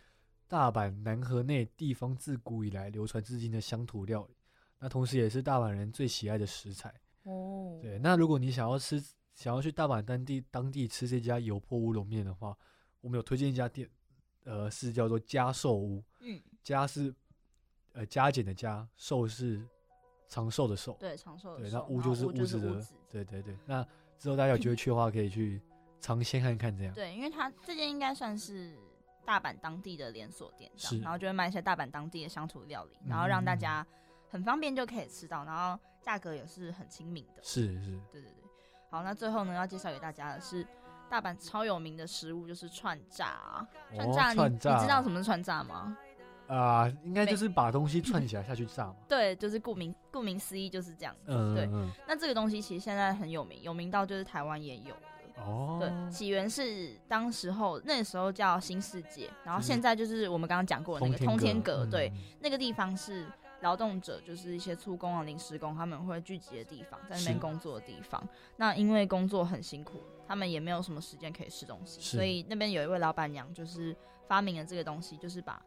[0.47, 4.37] 大阪南河内地方自古以来流传至今的乡土料理，
[4.79, 6.92] 那同时也是大阪人最喜爱的食材。
[7.23, 12.55] 哦，对，那如果你想要吃，想要去大阪当地当地吃这家油粕乌龙面的话，
[13.05, 13.87] 我们有推荐一家店，
[14.45, 16.03] 呃，是叫做加寿屋。
[16.21, 17.14] 嗯，家是
[17.93, 19.62] 呃加减的加，寿是
[20.27, 20.97] 长寿的寿。
[20.99, 22.95] 对，长寿的对，那屋就是屋屋子的屋子。
[23.11, 23.55] 对对对。
[23.67, 23.87] 那
[24.19, 25.61] 之后大家有机会去的话，可以去
[26.01, 26.95] 尝鲜看看，这样。
[26.95, 28.75] 对，因为它这间应该算是
[29.23, 33.87] 大阪当地的连锁店，这是样，然后就会卖一些大阪当地的乡土料理，然后让大嗯家
[34.31, 37.43] 很方便就可以吃到，然后价格也是很亲民的。
[37.43, 38.45] 是是，对对对。
[38.88, 40.67] 好，那最后呢，要介绍给大家的是
[41.14, 43.64] 大阪超有名的食物，就是串炸。
[43.94, 45.96] 串哦炸，你串炸你知道什么是串炸吗？
[46.48, 48.96] 啊、应该就是把东西串起来下去炸嘛。
[49.09, 51.55] 对，就是顾名顾名思义就是这样子。
[51.55, 51.68] 对，
[52.09, 54.92] 那这个东西其实现在很有名，有名到就是台湾也有。
[55.37, 55.79] 哦。
[55.81, 63.24] 对，起源是当时候那时候叫新世界，然后现在就是我们刚刚讲过的那个通天阁，对，嗯那个地方是
[63.64, 68.22] 劳动者，就是一些粗工啊、临时工，他们会聚集的地方，在那边工作的地方。
[68.57, 73.96] 那因为工作很辛苦，他们也没有什么时间可以吃东西，所以那边有一位老板娘就是
[74.29, 75.64] 发明了这个东西，就是把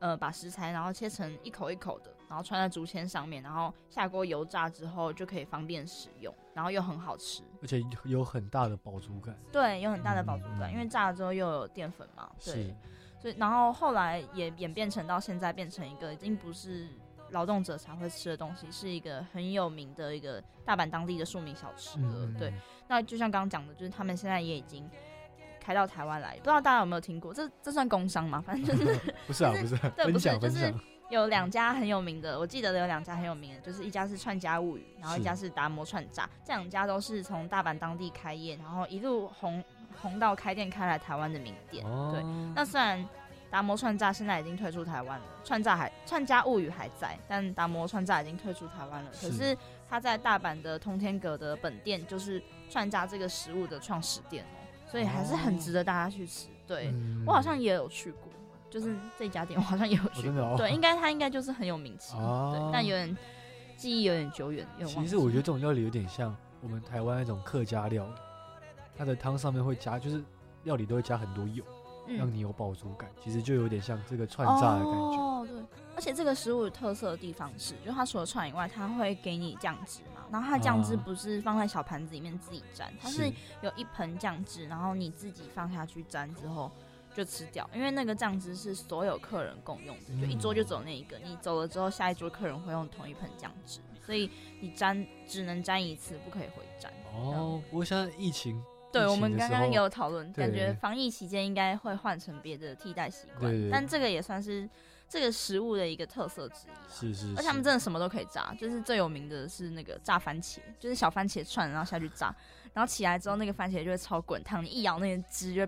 [0.00, 7.42] 呃把食材然后切成一口一口的，然后穿在竹签上面，然后下锅油炸之后就可以方便使用，然后又很好吃。
[7.62, 9.34] 而且有很大的饱足感。
[9.50, 12.30] 对，有很大的饱足感，嗯因为炸了之后又有淀粉嘛。
[12.44, 12.76] 对是，，
[13.18, 16.86] 所以然后后来也演变成到现在变成一个已经不是
[17.34, 22.08] 劳动者才会吃的东西，是一个很有名的一个大阪当地的庶民小吃了。
[22.14, 22.54] 嗯，对，，
[22.88, 24.88] 那就像刚刚讲的，就是他们现在也已经
[25.60, 27.34] 开到台湾来，不知道大家有没有听过？
[27.34, 28.40] 这这算工商吗？
[28.40, 30.80] 反正就是 不是啊，不是对不是就是享分享。
[31.10, 39.62] 有两家很有名的，我记得有两家很有名的，就是一家是串家物语，然后一家是达摩串炸，这两家都是从大阪当地开业，然后一路红
[40.00, 41.84] 红到开店开来台湾的名店。
[41.86, 42.22] 哦，对，
[42.54, 43.06] 那虽然
[43.54, 49.10] 达摩串炸现在已经退出台湾了，串炸还串家物语还在，但达摩串炸已经退出台湾了。
[49.12, 49.56] 可是
[49.88, 54.58] 他在大阪的通天阁的本店就是串炸这个食物的创始店哦，
[54.90, 56.48] 所以还是很值得大家去吃。
[56.66, 58.32] 对、嗯我好像也有去过，
[58.68, 60.22] 就是这家店我好像也有去。
[60.56, 63.16] 对，应该他应该就是很有名气，哦对，但有点
[63.76, 68.12] 记忆有点久远，有点其实我觉得记这种料理有点像我们台湾那种客家料理，
[68.98, 70.20] 它的汤上面会加，就是
[70.64, 71.62] 料理都会加很多油，
[72.06, 73.10] 让嗯你有饱足感。
[73.22, 75.16] 其实就有点像这个串炸的感觉。
[75.16, 75.62] 哦，对，
[75.96, 86.70] 而且这个食物有特色的地方是，就它除了串以外，它会给你酱汁嘛，然后它的酱汁啊不是放在小盘子里面自己沾，它是有一盆酱汁，然后你自己放下去沾之后
[87.14, 96.92] 就吃掉，因为那个酱汁是所有客人共用的，就一桌就走那一个，你走了之后，下一桌客人会用同一盆酱汁，所以你沾只能沾一次，不可以回沾。
[97.14, 98.60] 哦，不过现在疫情，
[98.94, 104.68] 对，我们刚刚也有讨论，感觉防疫期间应该会换成别的替代习惯但这个也算是
[105.08, 106.78] 这个食物的一个特色之一啦。
[106.88, 112.34] 是是，而且他们真的什么都可以炸，就是最有名的是那个炸番茄，就是小番茄串，然后下去炸，
[112.72, 115.62] 然后起来之后那个番茄就会超滚烫，你一咬那个汁就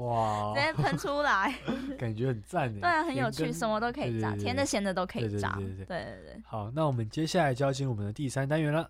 [0.00, 1.52] 哇直，接喷出来。
[1.98, 2.80] 感觉很赞的。
[2.80, 5.52] 对啊，很有趣，什么都可以炸，甜的咸的都可以炸。
[5.56, 8.88] 对对对对对对好，那我们接下来就要进入我们的第三单元了。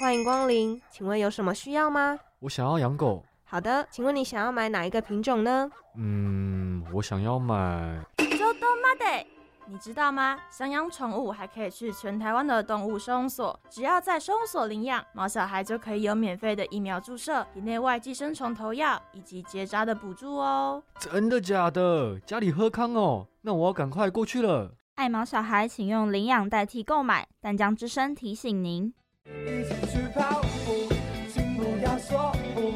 [0.00, 2.18] 欢迎光临，请问有什么需要吗？
[2.40, 5.70] 我想要养狗，好的，请问你想要买哪一个品种呢？
[5.96, 8.04] 嗯，我想要买。
[8.16, 9.24] 周多妈得，
[9.66, 10.36] 你知道吗？
[10.50, 20.82] 想养宠物还可以去全台湾的动物收容所，只要在收容所领养毛小孩，就可以有免费的疫苗注射、体内外寄生虫投药以及结扎的补助哦。
[20.98, 22.18] 真的假的？
[22.26, 24.74] 家里喝康哦，那我要赶快过去了。
[24.96, 27.28] 爱毛小孩，请用领养代替购买。
[27.40, 28.92] 但将之声提醒您。
[29.26, 30.92] 一起去跑步，
[31.32, 32.74] 请不要说不，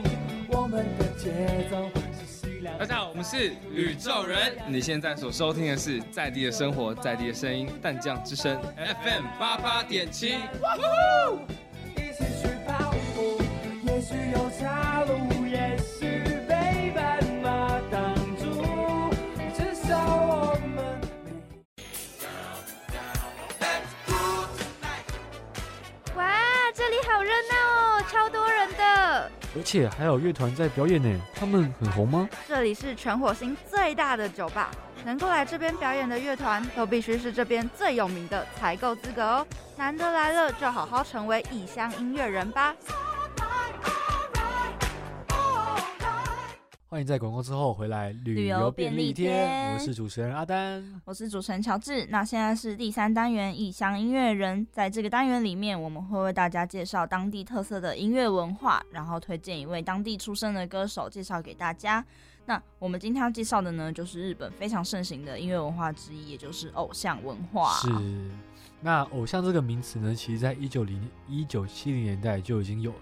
[0.56, 1.30] 我们的节
[1.70, 2.78] 奏是西凉。
[2.78, 4.56] 大家好，我们是宇宙人。
[4.66, 10.28] 你现在所收听的是在地的生活，在地的声音，淡江之声 FM 八八点七。
[10.28, 13.42] 一起去跑步，
[13.84, 15.97] 也许有岔路，也许
[29.56, 32.28] 而且还有乐团在表演呢，他们很红吗？
[32.46, 34.70] 这里是全火星最大的酒吧，
[35.04, 39.46] 能够来这边表演的乐团都必须是这边最有名的才够资格哦。
[39.76, 42.74] 难得来了，就好好成为异乡音乐人吧。
[46.90, 50.82] 欢迎在广告之后回来旅游游便利贴，贴我是主持人阿丹。
[51.04, 52.06] 我是主持人乔治。
[52.06, 62.02] 那现在是第三单元异乡音乐人，在这个单元里面，我们会为大家介绍当地特色的音乐文化，然后推荐一位当地出生的歌手介绍给大家。
[62.46, 67.70] 那我们今天要介绍的呢，就是日本非常盛行的音乐文化之一，也就是偶像文化。
[67.74, 67.90] 是，
[68.80, 72.98] 那偶像这个名词呢，其实在一九零一九七零年代就已经有了。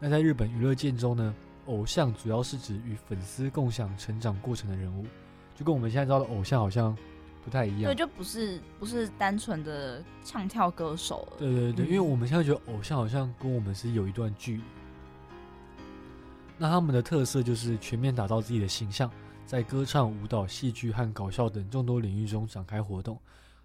[0.00, 1.32] 那在日本娱乐界中呢，
[1.68, 5.06] 偶像主要是指与粉丝共享成长过程的人物，
[5.54, 6.96] 就跟我们现在知道的偶像好像
[7.44, 7.94] 不太一样对，。
[7.94, 11.36] 就不是不是单纯的唱跳歌手了。
[11.38, 14.62] 对对对，嗯因为我们现在觉得偶像好像跟我们是有一段距离。
[16.56, 19.08] 那他们的特色就是全面打造自己的形象，
[19.46, 23.16] 在歌唱、舞蹈、戏剧和搞笑等众多领域中展开活动。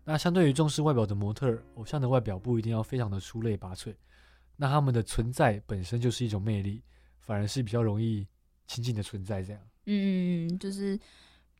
[0.06, 3.96] 那相对于重视外表的模特儿，偶像的外表不一定要非常的出类拔萃。
[4.56, 6.84] 那他们的存在本身就是一种魅力，
[7.26, 8.26] 反而是比较容易
[8.68, 9.42] 亲近的存在。
[9.44, 11.00] 这样，嗯，嗯嗯，就是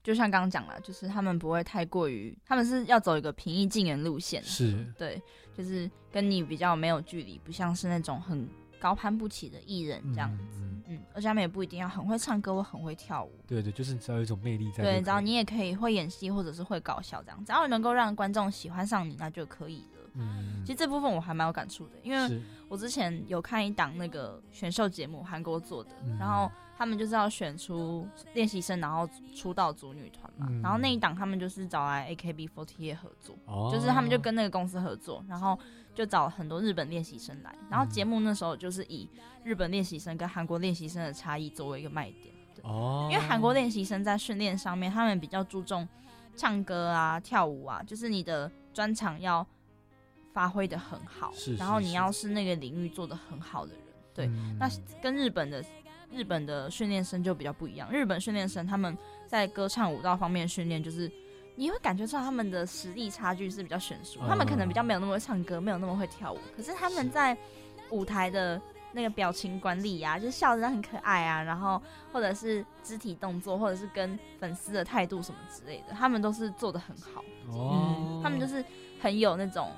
[0.04, 5.22] 就像刚刚讲了，就是他们不会太过于，他们是要走一个平易近人路线，是对，
[5.58, 8.48] 就是跟你比较没有距离，不像是那种很
[8.80, 10.44] 高攀不起的艺人这样子。
[10.58, 14.84] 嗯嗯，而且他们也不一定要很会唱歌或很会跳舞，对对，就是只要有一种魅力在。
[14.84, 20.10] 对，只要你也可以会演戏或者是会搞笑这样，只要能够让观众喜欢上你，那就可以了。
[20.16, 22.42] 嗯，其实这部分我还蛮有感触的，因为是
[22.74, 26.18] 我之前有看一档那个选秀节目，韩国做的，嗯。
[26.18, 30.48] 然后他们就是要选出练习生，然后出道组女团嘛。
[30.50, 30.60] 嗯。
[30.60, 35.56] 然后那一档他们就是找来 AKB48 合作，哦，就是他们就跟那个公司合作，然后
[35.94, 37.56] 就找很多日本练习生来。
[37.70, 39.08] 然后节目那时候就是以
[39.44, 45.88] 日本练习生跟韩国练习生的差异作为一个卖点，对，哦，因为韩国练习生在训练上面，他们比较注重
[46.36, 49.46] 唱歌啊、跳舞啊，就是你的专长要
[50.34, 53.82] 发挥的很好，是然后你要是那个领域做的很好的人，
[54.14, 54.26] 对。
[54.26, 54.70] 嗯那
[55.02, 55.64] 跟日本的
[56.12, 57.92] 日本的训练生就比较不一样。
[57.92, 61.12] 日本训练生他们在歌唱舞蹈方面训练，就是
[61.56, 64.20] 你会感觉出他们的实力差距是比较悬殊。
[64.28, 67.38] 他们可能比较没有那么会唱歌，没有那么会跳舞，可是他们在
[67.90, 68.62] 舞台的
[68.92, 71.82] 那个表情管理啊，就是笑得很可爱啊，然后
[72.12, 77.24] 或者是肢体动作，或者是跟粉丝的态度什么之类的，他们都是做的很好。
[77.52, 78.64] 哦嗯，，他们就是
[79.02, 79.72] 很有那种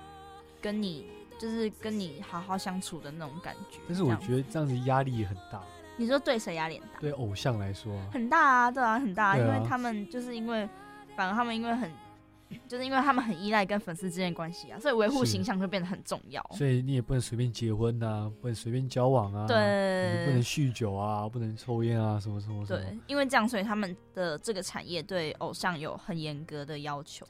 [0.65, 1.05] 跟你
[1.37, 3.77] 就是跟你好好相处的那种感觉。
[3.87, 5.61] 但是我觉得这样子压力也很大，
[5.95, 6.99] 你说对谁压力很大？
[6.99, 10.67] 对偶像来说啊，很大啊，对啊，很大、啊，啊因为他们就是因为，
[11.15, 11.91] 反而他们因为很，
[12.67, 16.43] 就是因为他们很依赖跟粉丝之间的关系啊，所以维护形象就变得很重要。
[16.53, 22.79] 所以你也不能随便结婚呐、不能随便交往啊，对不能酗酒啊，不能抽烟啊，什么什么什么。
[22.79, 27.23] 对，因为这样，所以他们的这个产业对偶像有很严格的要求，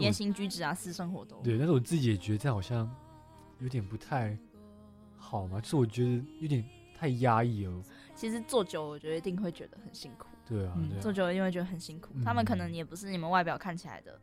[0.00, 1.36] 言行举止啊、私生活都。
[1.42, 2.90] 对，但是我自己也觉得这样好像
[3.60, 4.36] 有点不太
[5.16, 6.64] 好嘛，就是我觉得有点
[6.96, 7.82] 太压抑哦。
[8.14, 10.26] 其实做久，我觉得一定会觉得很辛苦。
[10.46, 12.10] 对啊，嗯，对啊，做久了一定会觉得很辛苦。
[12.14, 14.20] 嗯他们可能也不是你们外表看起来的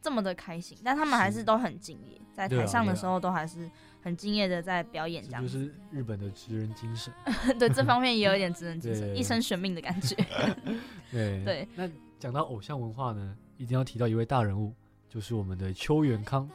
[0.00, 7.12] 这么的开心，但他们还是都很敬业，在台上的时候都还是很敬业的在表演这样就是日本的职人精神。
[7.58, 10.16] 对这方面也有一点职人精神， 一生悬命的感觉。
[11.12, 11.88] 对对，那
[12.18, 14.74] 讲到偶像文化呢，一定要提到一位大人物，
[15.08, 16.48] 就是我们的邱元康。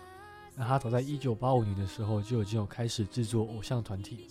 [0.56, 4.28] 那他早在一九八五年的时候就已经有开始制作偶像团体，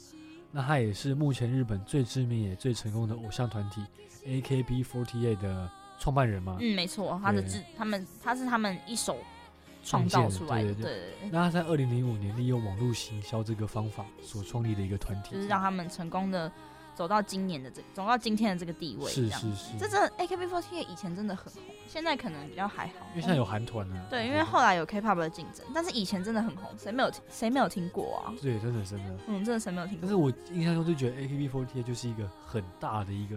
[0.52, 3.84] 那他也是目前日本最知名也最成功的偶像团体
[4.24, 6.58] AKB48 的创办人嘛。
[6.60, 9.16] 嗯，没错，他的对制，他们他是他们一手
[9.82, 16.52] 创造出来的，对对对对对，那他在二零零五年利用网络行销这个方法所创立的一个团体，就是让他们成功的
[16.94, 24.06] 走到今年的这走到今天的这个地位，是这样是是，这真的 AKB48 以前真的很红，现在可能比较还好，因为现在有韩团啊。
[24.10, 28.34] 对，因为后来有 K-pop 的竞争，但是以前真的很红，谁没有听谁没有听过啊？
[28.40, 29.18] 对，真的真的。
[29.26, 30.00] 嗯，真的谁没有听过？
[30.02, 33.36] 但是我印象中就觉得 AKB48 就是一个很大的一个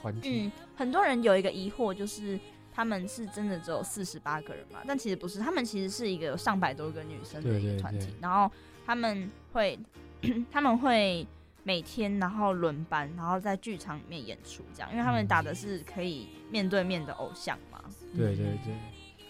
[0.00, 2.38] 团体，嗯，很多人有一个疑惑，就是
[2.72, 4.80] 他们是真的只有四十八个人嘛？
[4.86, 8.50] 但其实不是，他们其实是一个有上百多个女生的一个团体对，然后
[8.84, 9.78] 他们会
[10.50, 11.26] 他们会
[11.62, 17.80] 每天然后轮班，然后在剧场里面演出，这样，因为他们打的是可以面对面的偶像嘛。
[18.16, 18.74] 对对对，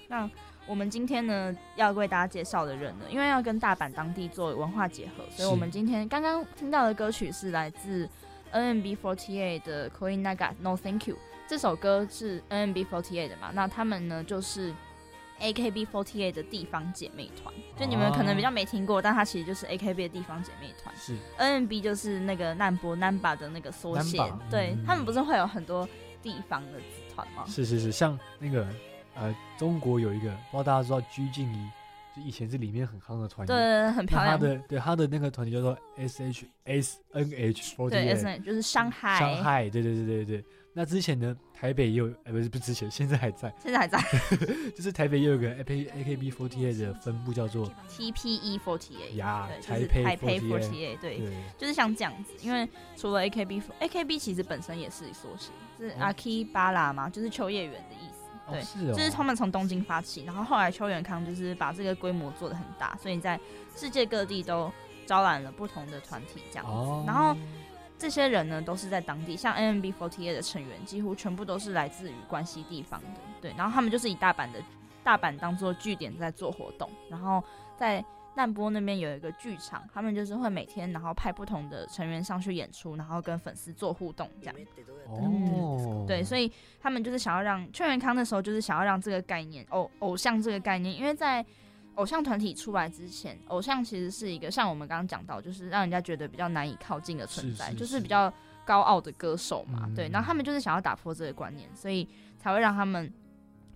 [0.08, 0.28] 那
[0.66, 8.08] 我们今天呢，要为大家介绍的人呢，因为要跟大阪当地做文化结合，所以我们今天刚刚听到的歌曲是来自
[8.52, 11.16] NMB48 的《Koi Naga No Thank You》。
[11.48, 13.50] 这首歌是 NMB48 的嘛？
[13.52, 14.72] 那他们呢就是
[15.40, 20.94] AKB48 的地方姐妹团，就你们可能比较没听过，但它其实就是 AKB 的地方姐妹团。
[20.96, 24.18] 是 NMB 就是那个难波 Namba 的那个缩写
[24.50, 25.88] 对、嗯他们不是会有很多
[26.22, 27.44] 地方的子团吗？
[27.46, 28.66] 是是是，像那个
[29.14, 31.70] 呃，中国有一个不知道大家知道鞠婧祎，
[32.14, 33.52] 就以前是里面很夯的团体。
[33.52, 34.38] 对，很漂亮。
[34.38, 40.44] 的对他的那个团体叫做 S H S N H 4对 8，S N 就是上海，上海，对对对对对。
[40.72, 44.02] 那之前呢，台北也有，哎，不是不是之前，现在还在，现在还在
[44.74, 52.32] 就是台北也有个 A K A K B 4 8的分部叫做 T P E forty eight，呀对，就台北是台北48 forty eight，对，对就是像这样子。
[52.40, 58.30] 因为除了 A K B A K B 其实本身也是缩写，是哦阿 K 巴拉嘛，就是秋叶原的意思。
[58.50, 63.38] 对，哦是哦，就是他们从东京发起，然后后来邱元康就是把这个规模做得很大，所以在
[63.76, 64.72] 世界各地都
[65.04, 66.72] 招揽了不同的团体这样子。
[66.72, 67.36] 哦，然后
[68.00, 73.20] 这些人呢，都是在当地，像 N M B forty eight 的成员，几乎全部都是来自于关西地方的。
[73.42, 74.58] 对，然后他们就是以大阪的
[75.04, 77.44] 大阪当做据点在做活动，然后
[77.76, 78.02] 在
[78.34, 84.56] 难波那边有一个剧场，他们就是会每天然后派不同的成员上去演出，然后跟粉丝做互动这样。
[85.08, 91.44] 哦，对，所以他们就是想要让邱元康那时候就是想要让这个概念偶偶像这个概念，因为在
[92.00, 98.32] 偶像团体出来之前，偶像其实是一个像我们刚刚讲到，就是让人家觉得比较难以靠近的存在，是是就是是比较
[98.64, 99.82] 高傲的歌手嘛。
[99.84, 103.12] 嗯对，然后他们就是想要打破这个观念，所以才会让他们。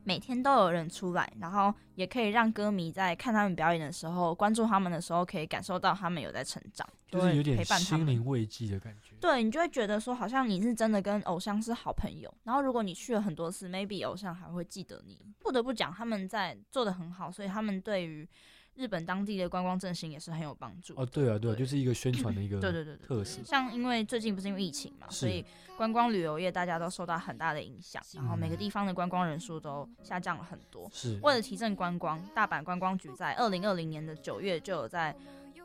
[0.05, 7.97] 每天都有人出来，然后也可以让歌迷在看他们表演的时候，关注他们的时候，可以感受到他们有在成长，就是有点陪伴他。
[7.97, 9.17] 心灵慰藉的感觉。
[9.21, 12.33] 对你就会觉得说，好像你是真的跟偶像是好朋友。
[12.45, 15.19] 然后如果你去了很多次，maybe 偶像还会记得你。
[15.41, 18.29] 不得不讲，他们在做的很好，所以他们对于
[18.77, 20.95] 日本当地的观光振兴也是很有帮助。
[20.97, 23.41] 哦，对啊，对啊，对就是一个宣传的一个对对对对特色。
[23.45, 25.45] 像因为最近不是因为疫情嘛，所以
[25.77, 30.91] 观光旅游业大家都受到很大的影响，然后每个地方的观光人数都下降了很多。
[30.93, 35.14] 是为了提振观光，大阪观光局在二零二零年的九月就有在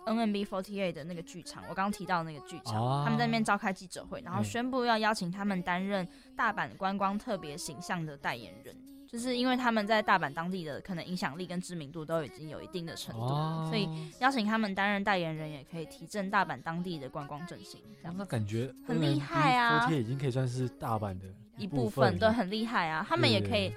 [0.06, 8.76] NMB Forty Eight 的那个剧场，我刚刚提到的那个剧场，哦他们在那边召开记者会，然后嗯宣布要邀请他们担任大阪观光特别形象的代言人。
[9.12, 13.28] 就是因为他们在大阪当地的可能影响力跟知名度都已经有一定的程度
[13.68, 13.90] 所以
[14.20, 17.82] 邀请他们担任代言人，也可以提振大阪当地的观光振兴。
[18.00, 21.26] 这样那感觉很厉害啊 f 已经可以算是大阪的
[21.58, 23.06] 一部部分，对，很厉害啊！
[23.10, 23.74] 他们也可以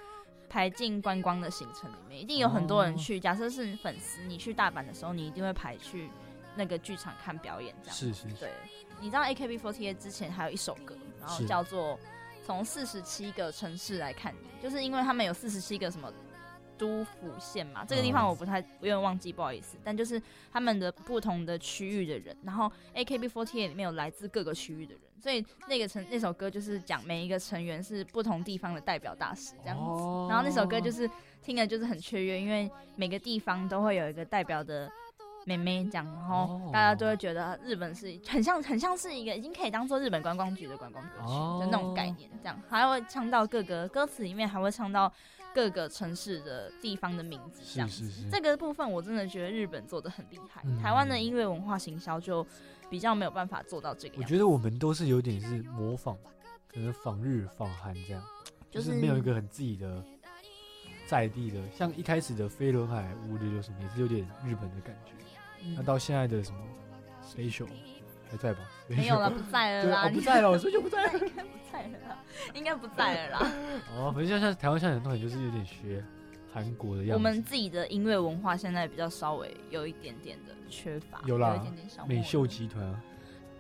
[0.49, 3.19] 排进观光的行程里面，一定有很多人去。
[3.19, 6.11] 假设是粉丝，你去大阪的时候，你一定会排去
[6.55, 7.97] 那个剧场看表演，这样。
[7.97, 8.53] 是是是对，
[9.01, 11.95] 你知道 AKB48 之前还有一首歌，然后叫做
[12.45, 16.13] 《从四十七个城市来看你》，就是因为他们有四十七个什么。
[16.79, 19.77] 都府县嘛，这个地方哦我不太，有点忘记，不好意思。
[19.85, 20.21] 但就是
[20.53, 29.85] 他们的不同的区域的人，然后 AKB48 里面有来自各个区域的人，所以那个成那首歌就是讲每一个成员是不同地方的代表大使这样子。
[29.85, 31.09] 哦然后那首歌就是
[31.41, 34.91] 听的就是很雀跃，因为每个地方都会有一个代表的
[35.45, 36.71] 妹妹这样，然后哦。
[36.73, 42.61] 大家都会觉得日本是很像很像是一个已经可以当做日本观光局的观光歌曲哦的那种概念，这样。
[42.69, 45.13] 还会唱到各个歌词里面还会唱到
[45.55, 47.89] 各个城市的地方的名字这样
[48.31, 50.81] 这个部分我真的觉得日本做的很厉害，嗯。
[50.81, 52.47] 台湾的音乐文化行销就
[52.89, 54.15] 比较没有办法做到这个。
[54.19, 56.17] 我觉得我们都是有点是模仿，
[56.73, 58.23] 可能仿日仿韩这样，
[58.71, 60.03] 就就是没有一个很自己的
[61.07, 65.22] 在地的，像一开始的飞轮海五六六什么也是有点日本的感觉，嗯
[65.77, 66.59] 那到现在的什么
[67.25, 67.69] Spatial
[68.31, 68.61] 还在吧？
[68.89, 71.13] 没有了，不在了啦，啊，不在了，所以就不在了。
[71.23, 72.19] 应该不在了啦，
[72.55, 73.53] 应该不在了啦。
[73.97, 76.05] 哦，反正像像台湾现在很多人就是有点学
[76.53, 83.03] 韩国的样子，我们自己的音乐文化现在比较稍微有一点点的缺乏，有啦一点点小美秀集团啊，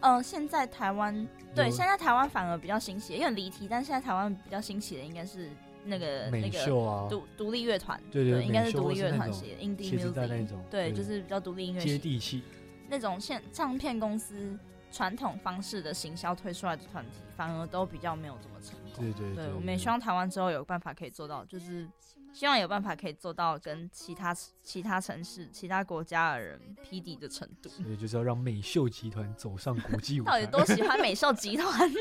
[0.00, 5.48] 嗯、现在台湾对，现在台湾反而比较兴起，有点离题，但现在台湾比较新奇的应该是
[5.84, 12.42] 那个美那个秀啊，独独立乐团，对对应该是独立乐团系列，indie music，种，对，就是比较独立音乐接地气，
[12.88, 14.58] 那种现唱片公司
[14.90, 19.04] 传统方式的行销推出来的团体，反而都比较没有这么成功。
[19.04, 21.88] 对对对，我们也希望台湾之后有办法可以做到，就是
[22.32, 27.68] 希望有办法可以做到跟其他其他城市、其他国家的人匹敌的程度。
[27.70, 30.66] 所以就是要让美秀集团走上国际舞台 到底。
[30.66, 31.98] 多喜欢美秀集团呢？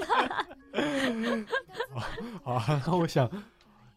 [2.43, 3.29] 好啊，那我想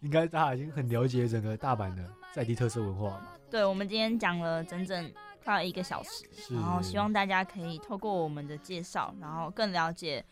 [0.05, 3.33] 应该大家已经很了解整个大阪的在地特色文化了。
[3.51, 5.11] 对，我们今天讲了整整
[5.43, 10.23] 快要一个小时，是然后希望大家可以透过我们的介绍，然后更了解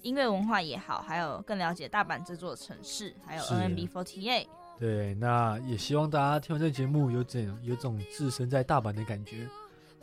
[0.00, 4.46] 音乐文化也好，还有更了解大阪这座城市，还有是 NMB48。
[4.78, 9.46] 对，那也希望大家听完这节目有怎有种置身在大阪的感觉，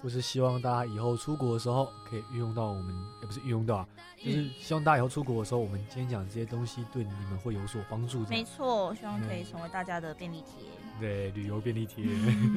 [0.01, 3.87] 或是希望大家以后出国的时候可以运用到我们，也不是运用到啊，
[4.17, 8.19] 就是希望大家以后出国的时候，我们今天讲这些东西对你们会有所帮助。
[8.29, 10.67] 没错，希望可以成为大家的便利贴。
[10.99, 12.05] 对，旅游便利贴。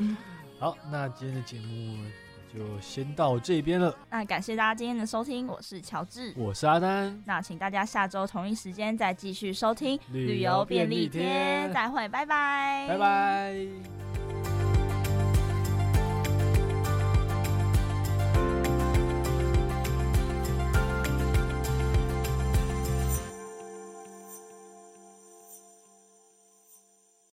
[0.60, 1.96] 好，那今天的节目
[2.52, 3.94] 就先到这边了。
[4.10, 6.32] 那感谢大家今天的收听，我是乔治。
[6.36, 14.47] 我是阿丹，那请大家下周同一时间再继续收听旅游便利贴再会，拜拜，拜拜。